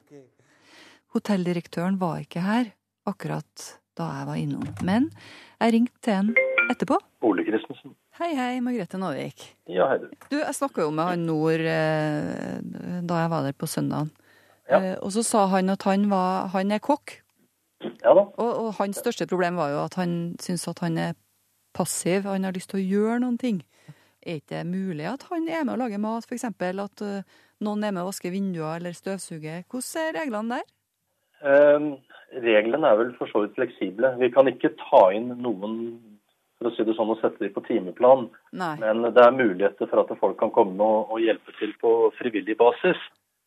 [1.14, 2.72] Hotelldirektøren var ikke her
[3.06, 3.68] akkurat
[3.98, 5.10] da jeg var innom, men
[5.58, 6.32] jeg ringte til han
[6.72, 7.00] etterpå.
[7.26, 7.96] Ole Christensen.
[8.20, 9.44] Hei, hei, Margrethe Nåvik.
[9.70, 10.08] Ja, hei du.
[10.30, 12.58] Du, jeg snakka jo med han Nord eh,
[13.08, 14.12] da jeg var der på søndagen.
[14.68, 14.82] Ja.
[14.82, 17.20] Eh, og så sa han at han, var, han er kokk.
[18.04, 18.26] Ja da.
[18.26, 21.18] Og, og hans største problem var jo at han syns at han er
[21.78, 22.26] passiv.
[22.28, 23.62] Han har lyst til å gjøre noen ting.
[24.26, 26.50] Er ikke det mulig at han er med å lage mat, f.eks.?
[26.50, 29.62] At uh, noen er med å vaske vinduer eller støvsuge?
[29.72, 30.74] Hvordan er reglene der?
[31.38, 31.86] Eh,
[32.44, 34.14] reglene er vel for så vidt fleksible.
[34.22, 35.78] Vi kan ikke ta inn noen
[36.58, 38.28] for å si det sånn, og sette dem på timeplan.
[38.58, 38.74] Nei.
[38.82, 42.58] Men det er muligheter for at folk kan komme og, og hjelpe til på frivillig
[42.60, 43.00] basis.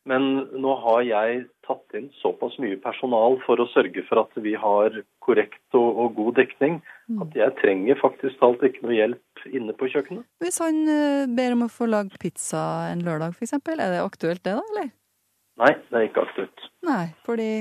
[0.09, 4.55] Men nå har jeg tatt inn såpass mye personal for å sørge for at vi
[4.57, 6.79] har korrekt og, og god dekning,
[7.21, 10.25] at jeg trenger faktisk talt ikke noe hjelp inne på kjøkkenet.
[10.41, 14.41] Hvis han eh, ber om å få lagd pizza en lørdag, f.eks., er det aktuelt
[14.41, 14.65] det, da?
[14.73, 14.89] eller?
[15.61, 16.67] Nei, det er ikke aktuelt.
[16.87, 17.51] Nei, fordi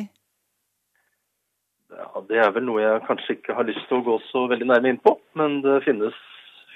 [1.91, 4.69] Ja, det er vel noe jeg kanskje ikke har lyst til å gå så veldig
[4.71, 6.17] nærme inn på, men det finnes,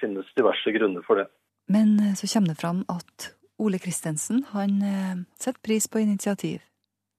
[0.01, 1.29] finnes diverse grunner for det.
[1.71, 3.31] Men eh, så kommer det fram at
[3.63, 6.61] Ole Kristensen han eh, setter pris på initiativ.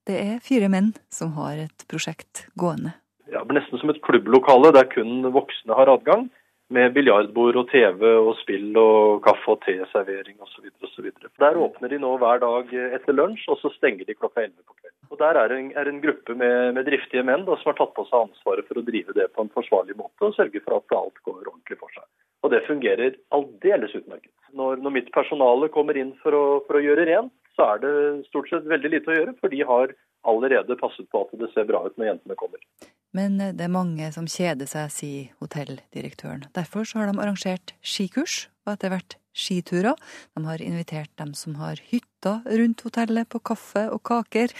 [0.06, 2.94] Det er fire menn som har et prosjekt gående.
[3.32, 6.28] Ja, det blir nesten som et klubblokale der kun voksne har adgang,
[6.76, 10.68] med biljardbord og TV og spill og kaffe og te-servering osv.
[10.84, 11.08] osv.
[11.42, 14.76] Der åpner de nå hver dag etter lunsj, og så stenger de klokka 11 på
[14.76, 15.00] kvelden.
[15.12, 17.94] Og Der er en, er en gruppe med, med driftige menn da, som har tatt
[17.96, 20.98] på seg ansvaret for å drive det på en forsvarlig måte og sørge for at
[20.98, 22.08] alt går ordentlig for seg.
[22.44, 24.34] Og det fungerer aldeles utmerket.
[24.56, 27.94] Når, når mitt personale kommer inn for å, for å gjøre rent, så er det
[28.28, 29.94] stort sett veldig lite å gjøre, for de har
[30.30, 32.62] allerede passet på at det ser bra ut når jentene kommer.
[33.16, 36.48] Men eh, det er mange som kjeder seg, sier hotelldirektøren.
[36.56, 39.96] Derfor så har de arrangert skikurs, og etter hvert skiturer.
[40.36, 44.54] De har invitert dem som har hytta rundt hotellet på kaffe og kaker,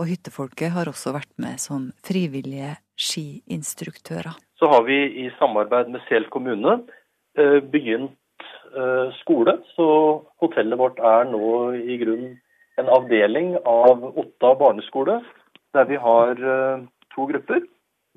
[0.00, 4.34] og hyttefolket har også vært med som frivillige skiinstruktører.
[4.58, 6.80] Så har vi i samarbeid med Sel kommune
[7.38, 8.16] eh, begynt
[8.72, 9.88] eh, skole, så
[10.42, 11.46] hotellet vårt er nå
[11.76, 12.38] i grunnen
[12.82, 15.20] en avdeling av Otta barneskole,
[15.76, 17.64] der vi har eh, to grupper.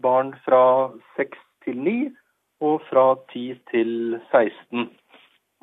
[0.02, 1.98] Barn fra 6 til 9
[2.66, 3.92] og fra 10 til
[4.32, 4.90] 16.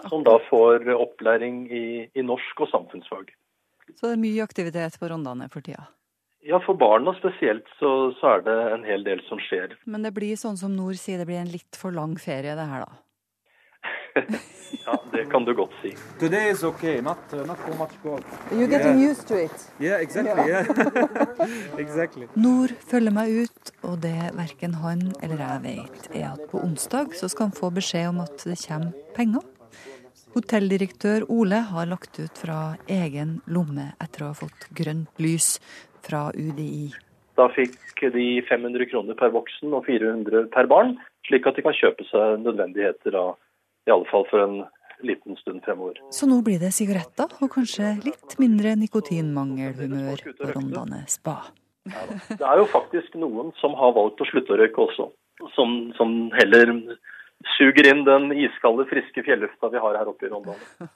[0.08, 3.34] Som da får opplæring i, i norsk og samfunnsfag.
[3.92, 5.84] Så det er mye aktivitet på Rondane for tida.
[6.42, 9.76] Ja, For barna spesielt så, så er det en hel del som skjer.
[9.86, 12.66] Men det blir sånn som Nord sier, det blir en litt for lang ferie det
[12.66, 13.01] her, da.
[14.86, 15.90] Ja, det kan du godt si.
[16.18, 18.24] Today is okay, not uh, not so much cold.
[18.50, 19.10] You're getting Yeah.
[19.10, 19.66] used to it.
[19.78, 20.48] Yeah, exactly.
[20.48, 20.64] Yeah.
[21.84, 22.26] Exactly.
[22.34, 27.12] Nord følger meg ut, og det verken han eller jeg vet, er at på onsdag
[27.18, 29.44] så skal han få beskjed om at det kommer penger.
[30.32, 35.58] Hotelldirektør Ole har lagt ut fra egen lomme etter å ha fått grønt lys
[36.02, 36.88] fra UDI.
[37.36, 37.76] Da fikk
[38.12, 40.96] de 500 kroner per voksen og 400 per barn,
[41.28, 43.26] slik at de kan kjøpe seg nødvendigheter da,
[43.86, 44.62] i alle fall for en
[45.02, 45.98] liten stund fremover.
[46.14, 51.40] Så nå blir det sigaretter og kanskje litt mindre nikotinmangelhumør på Rondane spa.
[52.28, 55.08] Det er jo faktisk noen som har valgt å slutte å røyke også,
[55.56, 56.70] som, som heller
[57.56, 60.90] suger inn den iskalde, friske fjellufta vi har her oppe i Rondane.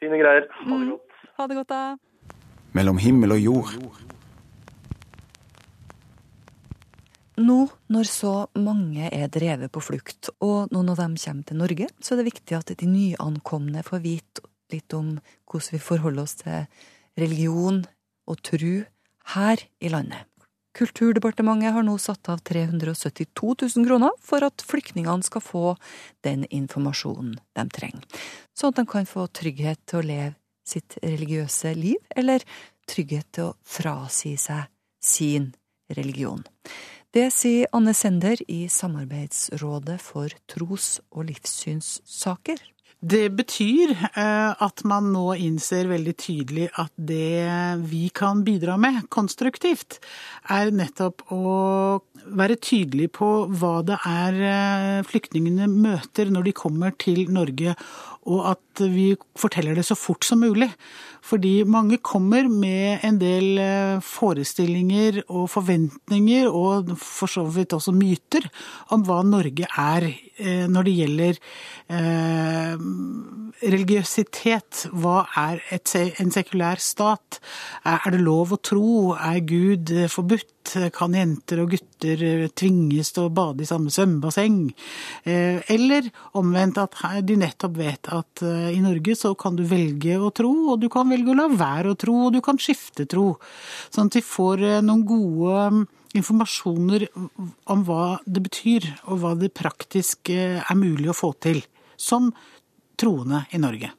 [0.00, 0.48] Fine greier.
[0.64, 1.22] Ha det godt.
[1.36, 2.36] Ha det godt, da.
[2.76, 3.76] Mellom himmel og jord.
[7.36, 7.56] Nå
[7.92, 12.14] når så mange er drevet på flukt, og noen av dem kommer til Norge, så
[12.14, 16.64] er det viktig at de nyankomne får vite litt om hvordan vi forholder oss til
[17.20, 17.82] religion
[18.26, 18.86] og tru
[19.36, 20.24] her i landet.
[20.76, 25.66] Kulturdepartementet har nå satt av 372 000 kroner for at flyktningene skal få
[26.24, 28.04] den informasjonen de trenger,
[28.56, 30.34] sånn at de kan få trygghet til å leve
[30.66, 32.44] sitt religiøse liv, eller
[32.88, 34.66] trygghet til å frasi seg
[35.04, 35.52] sin
[35.92, 36.42] religion.
[37.14, 42.58] Det sier Anne Sender i Samarbeidsrådet for tros- og livssynssaker.
[43.06, 47.44] Det betyr eh, at man nå innser veldig tydelig at det
[47.90, 49.98] vi kan bidra med konstruktivt,
[50.48, 56.96] er nettopp å være tydelig på hva det er eh, flyktningene møter når de kommer
[56.96, 57.76] til Norge,
[58.26, 60.68] og at vi forteller det så fort som mulig.
[61.26, 67.94] Fordi mange kommer med en del eh, forestillinger og forventninger, og for så vidt også
[67.96, 68.46] myter,
[68.94, 71.40] om hva Norge er eh, når det gjelder
[71.98, 72.86] eh,
[73.74, 74.86] religiøsitet.
[74.94, 77.40] Hva er en sekulær stat?
[77.86, 78.90] Er det lov å tro?
[79.16, 80.52] Er Gud forbudt?
[80.94, 84.58] Kan jenter og gutter tvinges til å bade i samme svømmebasseng?
[85.24, 90.52] Eller omvendt at de nettopp vet at i Norge så kan du velge å tro,
[90.72, 93.34] og du kan velge å la være å tro, og du kan skifte tro.
[93.90, 95.86] Sånn at de får noen gode
[96.16, 101.62] informasjoner om hva det betyr, og hva det praktisk er mulig å få til,
[101.96, 102.32] som
[102.96, 103.92] troende i Norge.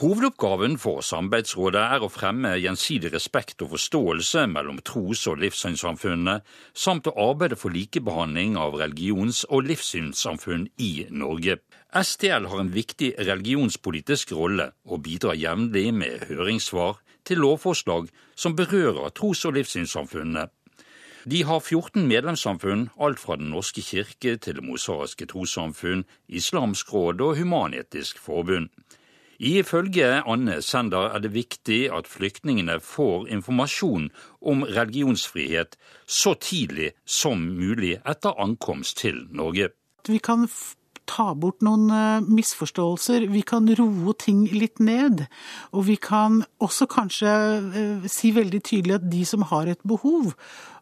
[0.00, 6.38] Hovedoppgaven for Samarbeidsrådet er å fremme gjensidig respekt og forståelse mellom tros- og livssynssamfunnene,
[6.72, 11.58] samt å arbeide for likebehandling av religions- og livssynssamfunn i Norge.
[11.92, 16.96] STL har en viktig religionspolitisk rolle og bidrar jevnlig med høringssvar
[17.28, 20.48] til lovforslag som berører tros- og livssynssamfunnene.
[21.28, 27.20] De har 14 medlemssamfunn, alt fra Den norske kirke til Det mosaiske trossamfunn, Islamsk råd
[27.20, 28.72] og Human-Etisk Forbund.
[29.42, 34.04] Ifølge Anne Sender er det viktig at flyktningene får informasjon
[34.38, 35.74] om religionsfrihet
[36.06, 39.72] så tidlig som mulig etter ankomst til Norge.
[40.06, 40.46] Vi kan
[41.08, 43.26] ta bort noen eh, misforståelser.
[43.32, 45.26] Vi kan roe ting litt ned.
[45.72, 50.32] Og vi kan også kanskje eh, si veldig tydelig at de som har et behov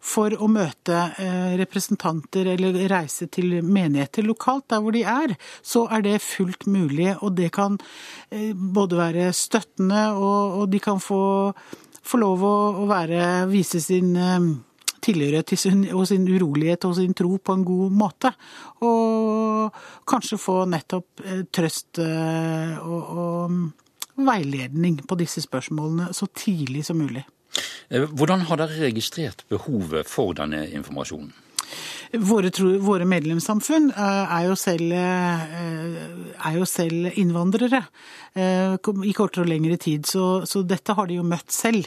[0.01, 5.87] for å møte eh, representanter eller reise til menigheter lokalt der hvor de er, så
[5.93, 7.13] er det fullt mulig.
[7.21, 7.79] Og det kan
[8.31, 11.51] både være støttende, og de kan få,
[12.03, 14.15] få lov å være, vise sin
[15.03, 18.33] tilhørighet til sin, og sin urolighet og sin tro på en god måte.
[18.87, 26.85] Og kanskje få nettopp eh, trøst eh, og, og veiledning på disse spørsmålene så tidlig
[26.89, 27.25] som mulig.
[27.91, 31.33] Eh, hvordan har dere registrert behovet for denne informasjonen?
[32.11, 32.51] Våre,
[32.83, 37.85] våre, medlemssamfunn er jo, selv, er jo selv innvandrere
[38.35, 41.87] i kortere og lengre tid, så, så, dette har de jo møtt selv.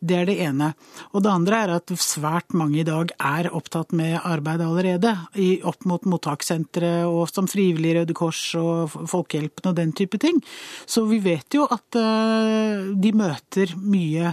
[0.00, 0.70] Det er det ene.
[1.12, 5.50] Og det andre er at svært mange i dag er opptatt med arbeid allerede, i,
[5.60, 10.40] opp mot mottakssentre og som frivillig Røde Kors og Folkehjelpen og den type ting.
[10.88, 14.32] Så vi vet jo at de møter mye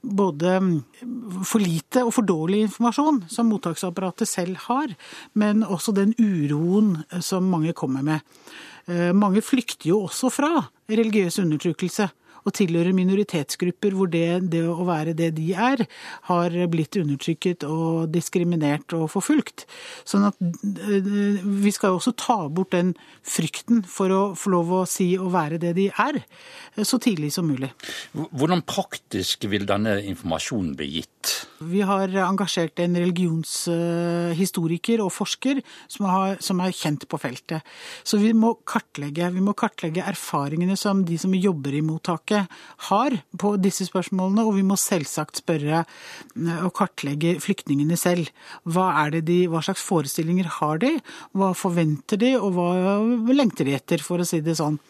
[0.00, 0.56] både
[1.46, 4.94] for lite og for dårlig informasjon som mottaksapparatet selv har,
[5.32, 8.24] men også den uroen som mange kommer med.
[8.88, 10.52] Eh, mange flykter jo også fra
[10.90, 12.08] religiøs undertrykkelse
[12.44, 15.84] og tilhører minoritetsgrupper hvor det, det, å være det de er,
[16.28, 19.66] har blitt undertrykket og diskriminert og forfulgt.
[20.08, 21.10] Sånn at eh,
[21.64, 22.94] vi skal jo også ta bort den
[23.26, 26.22] frykten for å få lov å si å være det de er,
[26.76, 27.72] eh, så tidlig som mulig.
[28.14, 31.19] Hvordan praktisk vil denne informasjonen bli gitt?
[31.60, 35.60] Vi har engasjert en religionshistoriker og forsker
[35.92, 37.60] som, har, som er kjent på feltet.
[38.06, 39.28] Så vi må kartlegge.
[39.34, 42.48] Vi må kartlegge erfaringene som de som jobber i mottaket
[42.88, 48.32] har på disse spørsmålene, og vi må selvsagt spørre eh, og kartlegge flyktningene selv.
[48.64, 50.94] Hva, de, hva slags forestillinger har de,
[51.36, 52.70] hva forventer de, og hva
[53.36, 54.80] lengter de etter, for å si det sånn.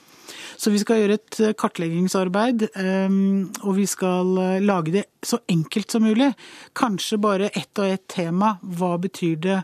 [0.61, 5.39] Så vi skal gjøre et eh, kartleggingsarbeid, ehm, og vi skal eh, lage det så
[5.49, 6.29] enkelt som mulig.
[6.77, 8.59] Kanskje bare ett og ett tema.
[8.61, 9.57] Hva betyr det?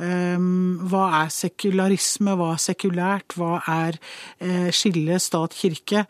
[0.00, 2.38] Ehm, hva er sekularisme?
[2.40, 3.36] Hva er sekulært?
[3.36, 4.00] Hva er
[4.40, 6.06] eh, skille stat-kirke?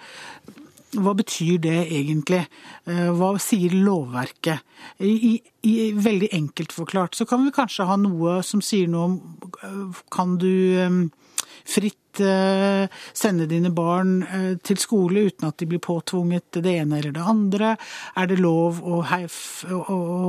[0.95, 2.47] Hva betyr det egentlig?
[2.89, 4.62] Hva sier lovverket?
[5.05, 5.34] I,
[5.68, 10.39] i, veldig enkelt forklart så kan vi kanskje ha noe som sier noe om Kan
[10.41, 10.49] du
[10.80, 11.03] ehm,
[11.68, 16.99] fritt eh, sende dine barn eh, til skole uten at de blir påtvunget det ene
[17.01, 17.75] eller det andre?
[18.19, 19.01] Er det lov å,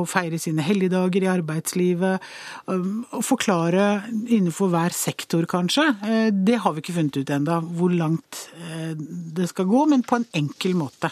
[0.10, 2.28] feire sine helligdager i arbeidslivet?
[2.70, 3.88] Å forklare
[4.28, 5.88] innenfor hver sektor, kanskje.
[6.06, 8.46] Eh, det har vi ikke funnet ut ennå, hvor langt
[9.40, 11.12] det skal gå, men på en enkel måte.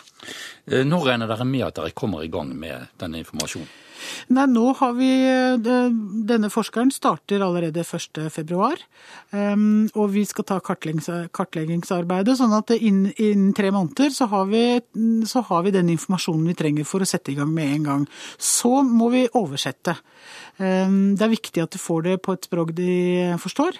[0.67, 3.86] Når regner dere med at dere kommer i gang med denne informasjonen?
[4.33, 5.09] Nei, nå har vi
[6.27, 8.71] Denne forskeren starter allerede 1.2.
[9.31, 14.63] Um, og vi skal ta kartleggingsarbeidet, sånn at innen, tre måneder så har, vi,
[15.27, 18.05] så har, vi, den informasjonen vi trenger for å sette i gang med en gang.
[18.37, 19.97] Så må vi oversette.
[20.57, 22.91] Um, det er viktig at du får det på et språk de
[23.41, 23.79] forstår,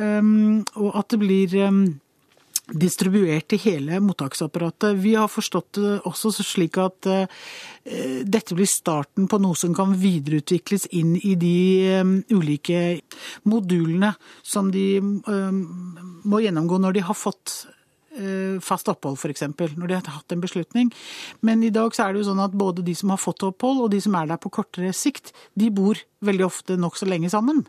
[0.00, 1.58] um, og at det blir
[2.68, 4.98] distribuert til hele mottaksapparatet.
[5.00, 7.24] Vi har forstått det også slik at uh,
[8.24, 11.56] dette blir starten på noe som kan videreutvikles inn i de
[12.02, 13.00] um, ulike
[13.48, 14.12] modulene
[14.42, 15.64] som de um,
[16.28, 17.60] må gjennomgå når de har fått
[18.64, 19.44] fast opphold, f.eks.,
[19.78, 20.88] når de har hatt en beslutning.
[21.46, 23.84] Men i dag så er det jo sånn at både de som har fått opphold
[23.84, 27.62] og de som er der på kortere sikt, de bor veldig ofte nokså lenge sammen.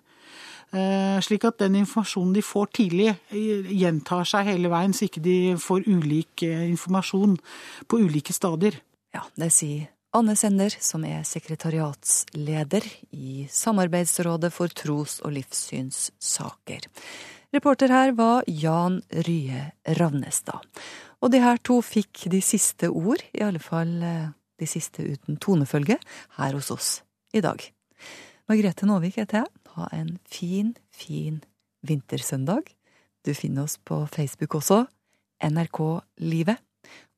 [0.69, 5.23] Eh, slik at den informasjonen de får tidlig, eh, gjentar seg hele veien, så ikke
[5.25, 7.39] de får ulik eh, informasjon
[7.87, 8.77] på ulike stadier.
[9.13, 12.85] Ja, det sier Anne Sender, som er sekretariatsleder
[13.17, 16.85] i Samarbeidsrådet for tros- og livssynssaker.
[17.53, 20.61] Reporter her var Jan Rye Ravnestad.
[21.21, 23.97] Og de her to fikk de siste ord, i alle fall
[24.59, 25.97] de siste uten tonefølge,
[26.37, 27.01] her hos oss
[27.33, 27.61] i dag.
[28.49, 29.58] Margrethe Nåvik heter jeg.
[29.75, 31.41] Ha en fin, fin
[31.85, 32.73] vintersøndag.
[33.25, 34.85] Du finner oss på Facebook også,
[35.43, 35.79] NRK
[36.23, 36.59] Livet.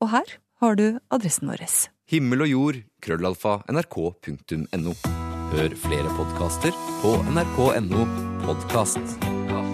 [0.02, 1.66] Og her har du adressen vår.
[2.12, 4.96] Himmel og jord, krøllalfa, nrk.no.
[5.52, 8.08] Hør flere podkaster på nrk.no
[8.46, 9.71] podkast.